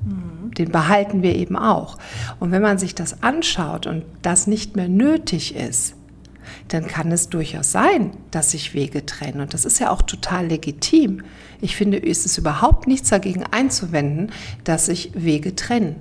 Mhm. 0.05 0.53
Den 0.55 0.71
behalten 0.71 1.21
wir 1.21 1.35
eben 1.35 1.55
auch. 1.55 1.97
Und 2.39 2.51
wenn 2.51 2.63
man 2.63 2.79
sich 2.79 2.95
das 2.95 3.21
anschaut 3.21 3.85
und 3.85 4.05
das 4.23 4.47
nicht 4.47 4.75
mehr 4.75 4.89
nötig 4.89 5.55
ist, 5.55 5.96
dann 6.67 6.87
kann 6.87 7.11
es 7.11 7.29
durchaus 7.29 7.71
sein, 7.71 8.11
dass 8.31 8.51
sich 8.51 8.73
Wege 8.73 9.05
trennen. 9.05 9.41
Und 9.41 9.53
das 9.53 9.65
ist 9.65 9.79
ja 9.79 9.91
auch 9.91 10.01
total 10.01 10.47
legitim. 10.47 11.23
Ich 11.61 11.75
finde, 11.75 11.97
ist 11.97 12.25
es 12.25 12.37
überhaupt 12.37 12.87
nichts 12.87 13.09
dagegen 13.09 13.43
einzuwenden, 13.43 14.31
dass 14.63 14.87
sich 14.87 15.11
Wege 15.13 15.55
trennen 15.55 15.95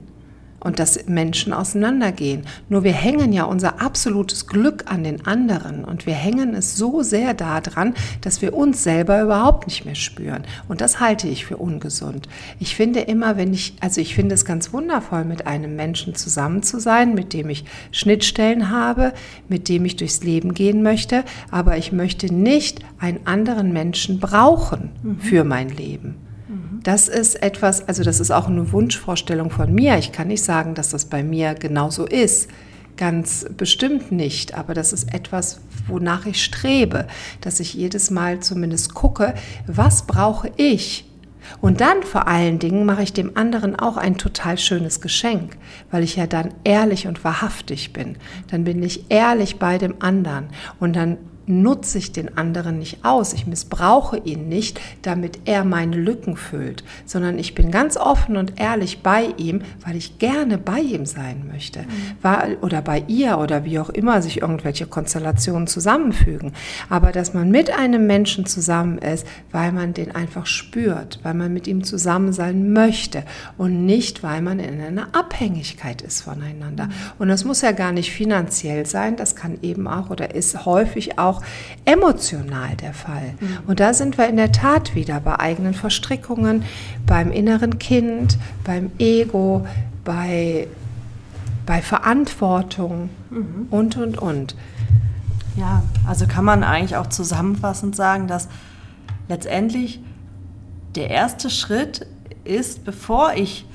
und 0.61 0.79
dass 0.79 1.07
Menschen 1.07 1.53
auseinandergehen. 1.53 2.43
Nur 2.69 2.85
wir 2.85 2.93
hängen 2.93 3.33
ja 3.33 3.45
unser 3.45 3.81
absolutes 3.81 4.47
Glück 4.47 4.85
an 4.87 5.05
den 5.05 5.27
anderen 5.27 5.85
und 5.85 6.07
wir 6.07 6.15
hängen 6.15 6.55
es 6.55 6.77
so 6.77 7.03
sehr 7.03 7.35
daran, 7.35 7.95
dass 8.21 8.43
wir 8.43 8.55
uns 8.55 8.83
selber 8.83 9.23
überhaupt 9.23 9.67
nicht 9.67 9.85
mehr 9.85 9.95
spüren. 9.95 10.45
Und 10.69 10.81
das 10.81 11.01
halte 11.01 11.29
ich 11.29 11.45
für 11.45 11.57
ungesund. 11.57 12.29
Ich 12.59 12.75
finde 12.75 13.01
immer, 13.01 13.37
wenn 13.37 13.53
ich, 13.53 13.75
also 13.81 14.01
ich 14.01 14.15
finde 14.15 14.35
es 14.35 14.45
ganz 14.45 14.73
wundervoll, 14.73 15.25
mit 15.25 15.47
einem 15.47 15.77
Menschen 15.77 16.15
zusammen 16.15 16.63
zu 16.63 16.81
sein, 16.81 17.15
mit 17.15 17.33
dem 17.33 17.49
ich 17.49 17.65
Schnittstellen 17.93 18.71
habe, 18.71 19.13
mit 19.49 19.69
dem 19.69 19.85
ich 19.85 19.97
durchs 19.97 20.23
Leben 20.23 20.55
gehen 20.55 20.83
möchte, 20.83 21.25
aber 21.51 21.77
ich 21.77 21.93
möchte 21.93 22.33
nicht 22.33 22.81
einen 22.99 23.27
anderen 23.27 23.73
Menschen 23.73 24.21
brauchen 24.21 24.91
mhm. 25.03 25.21
für 25.21 25.45
mein 25.45 25.69
Leben. 25.69 26.26
Das 26.83 27.09
ist 27.09 27.43
etwas, 27.43 27.87
also 27.89 28.03
das 28.03 28.21
ist 28.21 28.31
auch 28.31 28.49
eine 28.49 28.73
Wunschvorstellung 28.73 29.51
von 29.51 29.73
mir. 29.73 29.99
Ich 29.99 30.13
kann 30.13 30.29
nicht 30.29 30.43
sagen, 30.45 30.75
dass 30.75 30.91
das 30.91 31.05
bei 31.07 31.23
mir 31.23 31.55
genauso 31.55 32.07
ist. 32.07 32.49
Ganz 32.97 33.45
bestimmt 33.57 34.11
nicht, 34.11 34.55
aber 34.55 34.73
das 34.73 34.93
ist 34.93 35.13
etwas, 35.13 35.61
wonach 35.87 36.25
ich 36.27 36.43
strebe, 36.43 37.07
dass 37.43 37.61
ich 37.61 37.75
jedes 37.75 38.11
Mal 38.11 38.41
zumindest 38.41 38.95
gucke, 38.95 39.35
was 39.67 40.07
brauche 40.07 40.51
ich? 40.57 41.05
Und 41.61 41.81
dann 41.81 42.03
vor 42.03 42.27
allen 42.27 42.59
Dingen 42.59 42.85
mache 42.85 43.03
ich 43.03 43.13
dem 43.13 43.37
anderen 43.37 43.77
auch 43.77 43.97
ein 43.97 44.17
total 44.19 44.59
schönes 44.59 45.01
Geschenk, 45.01 45.57
weil 45.91 46.03
ich 46.03 46.17
ja 46.17 46.27
dann 46.27 46.55
ehrlich 46.65 47.07
und 47.07 47.23
wahrhaftig 47.23 47.93
bin. 47.93 48.17
Dann 48.51 48.65
bin 48.65 48.83
ich 48.83 49.11
ehrlich 49.11 49.59
bei 49.59 49.79
dem 49.79 49.97
anderen 50.01 50.49
und 50.81 50.97
dann 50.97 51.19
nutze 51.47 51.99
ich 51.99 52.13
den 52.13 52.37
anderen 52.37 52.79
nicht 52.79 53.05
aus, 53.05 53.33
ich 53.33 53.47
missbrauche 53.47 54.19
ihn 54.19 54.49
nicht, 54.49 54.81
damit 55.03 55.41
er 55.45 55.65
meine 55.65 55.97
Lücken 55.97 56.37
füllt, 56.37 56.85
sondern 57.05 57.39
ich 57.39 57.55
bin 57.55 57.71
ganz 57.71 57.97
offen 57.97 58.37
und 58.37 58.61
ehrlich 58.61 59.03
bei 59.03 59.29
ihm, 59.37 59.63
weil 59.85 59.97
ich 59.97 60.19
gerne 60.19 60.59
bei 60.59 60.81
ihm 60.81 61.07
sein 61.07 61.49
möchte. 61.51 61.81
Mhm. 61.81 62.57
Oder 62.63 62.83
bei 62.83 63.05
ihr 63.07 63.39
oder 63.39 63.65
wie 63.65 63.79
auch 63.79 63.91
immer 63.91 64.23
sich 64.23 64.43
irgendwelche 64.43 64.87
Konstellationen 64.87 65.67
zusammenfügen. 65.67 66.53
Aber 66.89 67.13
dass 67.13 67.35
man 67.35 67.51
mit 67.51 67.71
einem 67.71 68.07
Menschen 68.07 68.47
zusammen 68.47 68.99
ist, 68.99 69.27
weil 69.53 69.73
man 69.73 69.95
den 69.95 70.15
einfach 70.15 70.47
spürt, 70.47 71.21
weil 71.23 71.35
man 71.35 71.53
mit 71.53 71.67
ihm 71.67 71.85
zusammen 71.85 72.33
sein 72.33 72.73
möchte 72.73 73.25
und 73.57 73.87
nicht, 73.87 74.23
weil 74.23 74.43
man 74.43 74.59
in 74.59 74.81
einer 74.81 75.15
Abhängigkeit 75.15 76.03
ist 76.03 76.23
voneinander. 76.23 76.87
Mhm. 76.87 76.93
Und 77.19 77.29
das 77.29 77.45
muss 77.45 77.61
ja 77.61 77.73
gar 77.73 77.93
nicht 77.93 78.11
finanziell 78.11 78.87
sein, 78.87 79.17
das 79.17 79.37
kann 79.37 79.59
eben 79.63 79.87
auch 79.87 80.11
oder 80.11 80.35
ist 80.35 80.67
häufig 80.67 81.19
auch 81.19 81.36
auch 81.37 81.43
emotional 81.85 82.77
der 82.77 82.93
Fall. 82.93 83.35
Mhm. 83.41 83.59
Und 83.67 83.81
da 83.81 83.95
sind 83.95 84.19
wir 84.19 84.29
in 84.29 84.37
der 84.37 84.53
Tat 84.53 84.95
wieder 84.95 85.21
bei 85.21 85.39
eigenen 85.39 85.75
Verstrickungen, 85.75 86.65
beim 87.07 87.31
inneren 87.31 87.79
Kind, 87.79 88.39
beim 88.65 88.91
Ego, 88.99 89.67
bei, 90.05 90.69
bei 91.65 91.83
Verantwortung 91.83 93.11
mhm. 93.31 93.67
und, 93.71 93.97
und, 93.97 94.19
und. 94.19 94.57
Ja, 95.57 95.83
also 96.07 96.27
kann 96.27 96.45
man 96.45 96.65
eigentlich 96.65 96.97
auch 96.97 97.07
zusammenfassend 97.07 97.97
sagen, 97.97 98.29
dass 98.29 98.49
letztendlich 99.29 100.01
der 100.95 101.11
erste 101.11 101.51
Schritt 101.51 102.07
ist, 102.45 102.85
bevor 102.85 103.35
ich 103.35 103.67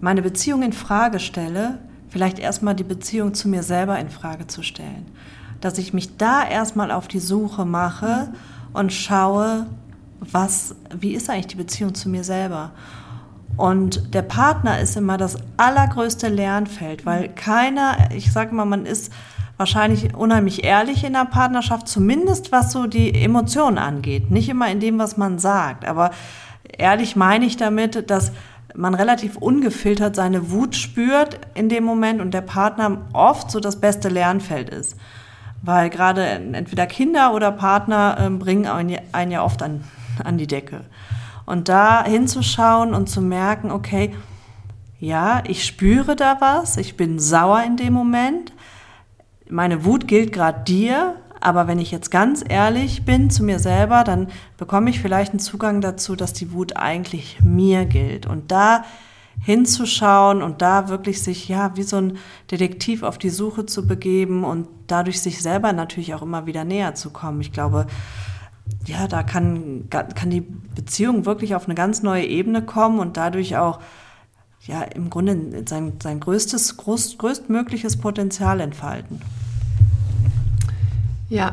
meine 0.00 0.22
Beziehung 0.22 0.62
in 0.62 0.72
Frage 0.72 1.20
stelle, 1.20 1.78
vielleicht 2.08 2.38
erstmal 2.38 2.74
die 2.74 2.84
Beziehung 2.84 3.34
zu 3.34 3.48
mir 3.48 3.62
selber 3.62 3.98
in 3.98 4.10
Frage 4.10 4.46
zu 4.46 4.62
stellen 4.62 5.06
dass 5.62 5.78
ich 5.78 5.94
mich 5.94 6.16
da 6.18 6.46
erstmal 6.46 6.90
auf 6.90 7.08
die 7.08 7.20
Suche 7.20 7.64
mache 7.64 8.32
und 8.72 8.92
schaue, 8.92 9.66
was, 10.20 10.74
wie 10.94 11.14
ist 11.14 11.30
eigentlich 11.30 11.46
die 11.48 11.56
Beziehung 11.56 11.94
zu 11.94 12.08
mir 12.08 12.24
selber? 12.24 12.72
Und 13.56 14.14
der 14.14 14.22
Partner 14.22 14.80
ist 14.80 14.96
immer 14.96 15.18
das 15.18 15.36
allergrößte 15.56 16.28
Lernfeld, 16.28 17.04
weil 17.04 17.28
keiner, 17.28 18.10
ich 18.14 18.32
sage 18.32 18.54
mal, 18.54 18.64
man 18.64 18.86
ist 18.86 19.12
wahrscheinlich 19.56 20.14
unheimlich 20.14 20.64
ehrlich 20.64 21.04
in 21.04 21.12
der 21.12 21.26
Partnerschaft, 21.26 21.86
zumindest 21.86 22.50
was 22.50 22.72
so 22.72 22.86
die 22.86 23.14
Emotionen 23.14 23.78
angeht. 23.78 24.30
Nicht 24.30 24.48
immer 24.48 24.70
in 24.70 24.80
dem, 24.80 24.98
was 24.98 25.16
man 25.16 25.38
sagt, 25.38 25.84
aber 25.84 26.10
ehrlich 26.78 27.14
meine 27.16 27.44
ich 27.44 27.56
damit, 27.56 28.10
dass 28.10 28.32
man 28.74 28.94
relativ 28.94 29.36
ungefiltert 29.36 30.16
seine 30.16 30.50
Wut 30.50 30.74
spürt 30.74 31.38
in 31.54 31.68
dem 31.68 31.84
Moment 31.84 32.20
und 32.20 32.32
der 32.32 32.40
Partner 32.40 33.02
oft 33.12 33.50
so 33.50 33.60
das 33.60 33.80
beste 33.80 34.08
Lernfeld 34.08 34.70
ist. 34.70 34.96
Weil 35.62 35.90
gerade 35.90 36.24
entweder 36.24 36.86
Kinder 36.86 37.34
oder 37.34 37.52
Partner 37.52 38.16
äh, 38.18 38.30
bringen 38.30 38.66
einen 38.66 39.30
ja 39.30 39.44
oft 39.44 39.62
an, 39.62 39.84
an 40.24 40.38
die 40.38 40.46
Decke. 40.46 40.82
Und 41.46 41.68
da 41.68 42.04
hinzuschauen 42.04 42.94
und 42.94 43.08
zu 43.08 43.20
merken, 43.20 43.70
okay, 43.70 44.14
ja, 44.98 45.42
ich 45.46 45.64
spüre 45.64 46.14
da 46.14 46.36
was, 46.40 46.76
ich 46.76 46.96
bin 46.96 47.18
sauer 47.18 47.62
in 47.64 47.76
dem 47.76 47.92
Moment, 47.92 48.52
meine 49.48 49.84
Wut 49.84 50.08
gilt 50.08 50.32
gerade 50.32 50.62
dir, 50.64 51.16
aber 51.40 51.66
wenn 51.66 51.80
ich 51.80 51.90
jetzt 51.90 52.10
ganz 52.10 52.44
ehrlich 52.48 53.04
bin 53.04 53.28
zu 53.28 53.42
mir 53.42 53.58
selber, 53.58 54.04
dann 54.04 54.28
bekomme 54.56 54.90
ich 54.90 55.00
vielleicht 55.00 55.32
einen 55.32 55.40
Zugang 55.40 55.80
dazu, 55.80 56.14
dass 56.14 56.32
die 56.32 56.52
Wut 56.52 56.76
eigentlich 56.76 57.40
mir 57.42 57.84
gilt. 57.84 58.26
Und 58.26 58.52
da 58.52 58.84
hinzuschauen 59.40 60.42
und 60.42 60.62
da 60.62 60.88
wirklich 60.88 61.22
sich, 61.22 61.48
ja, 61.48 61.76
wie 61.76 61.82
so 61.82 61.96
ein 61.96 62.18
Detektiv 62.50 63.02
auf 63.02 63.18
die 63.18 63.30
Suche 63.30 63.66
zu 63.66 63.86
begeben 63.86 64.44
und 64.44 64.68
dadurch 64.86 65.20
sich 65.20 65.42
selber 65.42 65.72
natürlich 65.72 66.14
auch 66.14 66.22
immer 66.22 66.46
wieder 66.46 66.64
näher 66.64 66.94
zu 66.94 67.10
kommen. 67.10 67.40
Ich 67.40 67.52
glaube, 67.52 67.86
ja, 68.86 69.08
da 69.08 69.22
kann, 69.22 69.88
kann 69.90 70.30
die 70.30 70.40
Beziehung 70.40 71.26
wirklich 71.26 71.54
auf 71.54 71.66
eine 71.66 71.74
ganz 71.74 72.02
neue 72.02 72.24
Ebene 72.24 72.62
kommen 72.62 73.00
und 73.00 73.16
dadurch 73.16 73.56
auch, 73.56 73.80
ja, 74.60 74.82
im 74.82 75.10
Grunde 75.10 75.64
sein, 75.68 75.94
sein 76.00 76.20
größtes, 76.20 76.76
groß, 76.76 77.18
größtmögliches 77.18 77.96
Potenzial 77.96 78.60
entfalten. 78.60 79.20
Ja, 81.28 81.52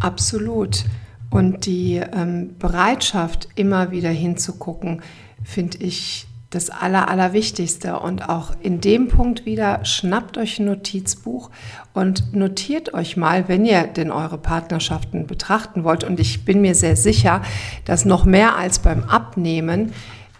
absolut. 0.00 0.84
Und 1.30 1.64
die 1.64 1.96
ähm, 1.96 2.54
Bereitschaft, 2.58 3.48
immer 3.54 3.90
wieder 3.90 4.10
hinzugucken, 4.10 5.02
finde 5.42 5.78
ich 5.78 6.27
das 6.50 6.70
Aller, 6.70 7.08
Allerwichtigste. 7.08 7.98
Und 7.98 8.28
auch 8.28 8.52
in 8.60 8.80
dem 8.80 9.08
Punkt 9.08 9.46
wieder, 9.46 9.84
schnappt 9.84 10.38
euch 10.38 10.58
ein 10.58 10.66
Notizbuch 10.66 11.50
und 11.92 12.34
notiert 12.34 12.94
euch 12.94 13.16
mal, 13.16 13.48
wenn 13.48 13.64
ihr 13.64 13.82
denn 13.84 14.10
eure 14.10 14.38
Partnerschaften 14.38 15.26
betrachten 15.26 15.84
wollt. 15.84 16.04
Und 16.04 16.20
ich 16.20 16.44
bin 16.44 16.60
mir 16.60 16.74
sehr 16.74 16.96
sicher, 16.96 17.42
dass 17.84 18.04
noch 18.04 18.24
mehr 18.24 18.56
als 18.56 18.78
beim 18.78 19.04
Abnehmen, 19.04 19.92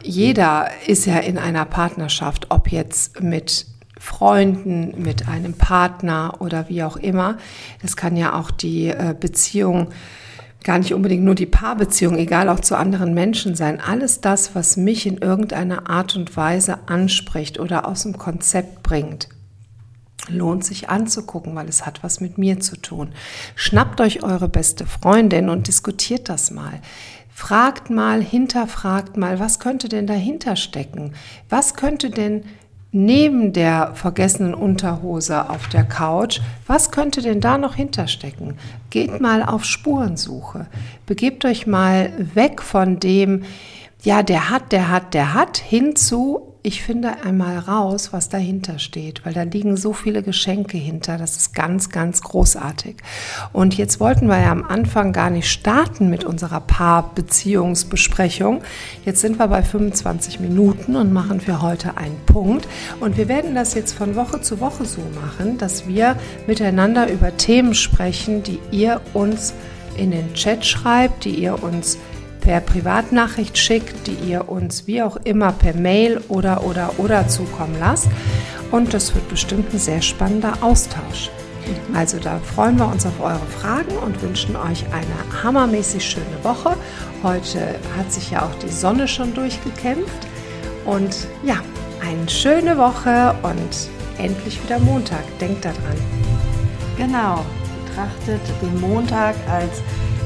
jeder 0.03 0.69
ist 0.87 1.07
ja 1.07 1.19
in 1.19 1.39
einer 1.39 1.65
Partnerschaft, 1.65 2.47
ob 2.51 2.71
jetzt 2.71 3.21
mit 3.21 3.67
Freunden, 3.99 5.03
mit 5.03 5.29
einem 5.29 5.55
Partner 5.55 6.37
oder 6.39 6.69
wie 6.69 6.85
auch 6.85 6.97
immer. 6.97 7.37
Das 7.83 7.97
kann 7.97 8.17
ja 8.17 8.39
auch 8.39 8.53
die 8.53 8.89
äh, 8.89 9.15
Beziehung 9.19 9.89
gar 10.65 10.79
nicht 10.79 10.95
unbedingt 10.95 11.25
nur 11.25 11.35
die 11.35 11.47
Paarbeziehung, 11.47 12.17
egal 12.17 12.49
auch 12.49 12.61
zu 12.61 12.77
anderen 12.77 13.15
Menschen 13.15 13.55
sein. 13.55 13.81
Alles 13.81 14.21
das, 14.21 14.55
was 14.55 14.77
mich 14.77 15.07
in 15.07 15.19
irgendeiner 15.19 15.89
Art 15.89 16.17
und 16.17 16.37
Weise 16.37 16.79
anspricht 16.89 17.59
oder 17.59 17.87
aus 17.87 18.03
dem 18.03 18.19
Konzept 18.19 18.83
bringt, 18.83 19.29
lohnt 20.29 20.65
sich 20.65 20.91
anzugucken, 20.91 21.55
weil 21.55 21.69
es 21.69 21.87
hat 21.87 22.03
was 22.03 22.21
mit 22.21 22.39
mir 22.39 22.61
zu 22.61 22.77
tun. 22.77 23.13
Schnappt 23.55 24.01
euch 24.01 24.23
eure 24.23 24.49
beste 24.49 24.87
Freundin 24.87 25.49
und 25.49 25.69
diskutiert 25.69 26.29
das 26.29 26.51
mal. 26.51 26.81
Fragt 27.33 27.89
mal, 27.89 28.21
hinterfragt 28.21 29.17
mal, 29.17 29.39
was 29.39 29.61
könnte 29.61 29.89
denn 29.89 30.09
dahinter 30.09 30.57
stecken? 30.57 31.15
Was 31.49 31.75
könnte 31.75 32.11
denn 32.11 32.43
neben 32.99 33.53
der 33.53 33.93
vergessenen 33.95 34.55
Unterhose 34.55 35.49
auf 35.49 35.69
der 35.69 35.85
Couch, 35.85 36.41
was 36.67 36.91
könnte 36.91 37.23
denn 37.23 37.41
da 37.41 37.57
noch 37.57 37.77
hinterstecken? 37.77 38.55
Geht 38.91 39.21
mal 39.21 39.45
auf 39.45 39.65
Spurensuche. 39.65 40.67
Begebt 41.07 41.45
euch 41.45 41.67
mal 41.67 42.13
weg 42.35 42.61
von 42.61 42.99
dem, 42.99 43.45
ja, 44.03 44.25
der 44.25 44.51
hat, 44.51 44.73
der 44.73 44.91
hat, 44.91 45.15
der 45.15 45.33
hat, 45.33 45.59
hinzu, 45.59 46.48
ich 46.63 46.83
finde 46.83 47.23
einmal 47.25 47.59
raus, 47.59 48.13
was 48.13 48.29
dahinter 48.29 48.81
steht, 48.81 49.25
weil 49.25 49.33
da 49.33 49.43
liegen 49.43 49.77
so 49.77 49.93
viele 49.93 50.25
Geschenke 50.25 50.77
hinter. 50.77 51.17
Das 51.17 51.37
ist 51.37 51.55
ganz, 51.55 51.89
ganz 51.89 52.21
großartig. 52.21 52.97
Und 53.53 53.79
jetzt 53.79 54.01
wollten 54.01 54.27
wir 54.27 54.41
ja 54.41 54.51
am 54.51 54.65
Anfang 54.65 55.13
gar 55.13 55.31
nicht 55.31 55.49
starten 55.49 56.11
mit 56.11 56.25
unserer 56.25 56.61
Paarbeziehungsbesprechung. 56.61 58.63
Jetzt 59.05 59.21
sind 59.21 59.39
wir 59.39 59.47
bei 59.47 59.63
25 59.63 60.41
Minuten 60.41 60.97
und 60.97 61.13
machen 61.13 61.41
für 61.41 61.63
heute 61.63 61.97
einen 61.97 62.19
Punkt. 62.27 62.67
Und 62.99 63.17
wir 63.17 63.29
werden 63.29 63.55
das 63.55 63.75
jetzt 63.75 63.93
von 63.93 64.17
Woche 64.17 64.41
zu 64.41 64.59
Woche 64.59 64.85
so 64.85 65.03
machen, 65.23 65.59
dass 65.59 65.87
wir 65.87 66.17
miteinander 66.49 67.11
über 67.11 67.37
Themen 67.37 67.75
sprechen, 67.75 68.43
die 68.43 68.59
ihr 68.73 69.01
uns 69.15 69.55
in 69.97 70.11
den 70.11 70.35
Chat 70.35 70.65
schreibt, 70.65 71.25
die 71.25 71.35
ihr 71.35 71.63
uns 71.63 71.99
per 72.49 72.61
Privatnachricht 72.63 73.59
schickt, 73.59 74.07
die 74.07 74.31
ihr 74.31 74.49
uns 74.49 74.87
wie 74.87 75.03
auch 75.03 75.19
immer 75.25 75.53
per 75.53 75.75
Mail 75.75 76.23
oder 76.29 76.65
oder 76.65 76.93
oder 76.97 77.29
zukommen 77.29 77.77
lasst. 77.79 78.09
Und 78.71 78.95
das 78.95 79.15
wird 79.15 79.29
bestimmt 79.29 79.75
ein 79.75 79.79
sehr 79.79 80.01
spannender 80.01 80.55
Austausch. 80.63 81.29
Also 81.93 82.19
da 82.19 82.39
freuen 82.39 82.79
wir 82.79 82.87
uns 82.87 83.05
auf 83.05 83.21
eure 83.21 83.47
Fragen 83.61 83.95
und 83.99 84.23
wünschen 84.23 84.57
euch 84.57 84.83
eine 84.87 85.43
hammermäßig 85.43 86.03
schöne 86.03 86.43
Woche. 86.43 86.75
Heute 87.23 87.75
hat 87.99 88.11
sich 88.11 88.31
ja 88.31 88.47
auch 88.47 88.55
die 88.65 88.73
Sonne 88.73 89.07
schon 89.09 89.35
durchgekämpft. 89.35 90.27
Und 90.87 91.29
ja, 91.45 91.57
eine 92.01 92.31
schöne 92.31 92.79
Woche 92.79 93.35
und 93.43 94.25
endlich 94.25 94.59
wieder 94.65 94.79
Montag. 94.79 95.23
Denkt 95.39 95.67
daran. 95.67 95.99
Genau, 96.97 97.45
betrachtet 97.85 98.41
den 98.63 98.81
Montag 98.81 99.35
als, 99.51 99.83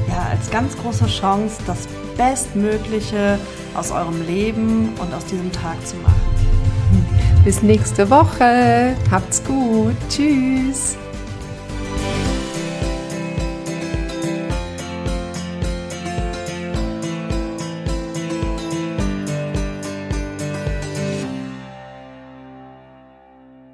ja, 0.07 0.25
als 0.31 0.49
ganz 0.49 0.77
große 0.77 1.07
Chance, 1.07 1.57
das 1.67 1.85
Bestmögliche 2.17 3.37
aus 3.75 3.91
eurem 3.91 4.25
Leben 4.25 4.89
und 4.99 5.13
aus 5.13 5.25
diesem 5.25 5.51
Tag 5.51 5.75
zu 5.85 5.95
machen. 5.97 6.21
Bis 7.43 7.61
nächste 7.61 8.09
Woche. 8.09 8.95
Habt's 9.11 9.43
gut. 9.43 9.95
Tschüss. 10.09 10.97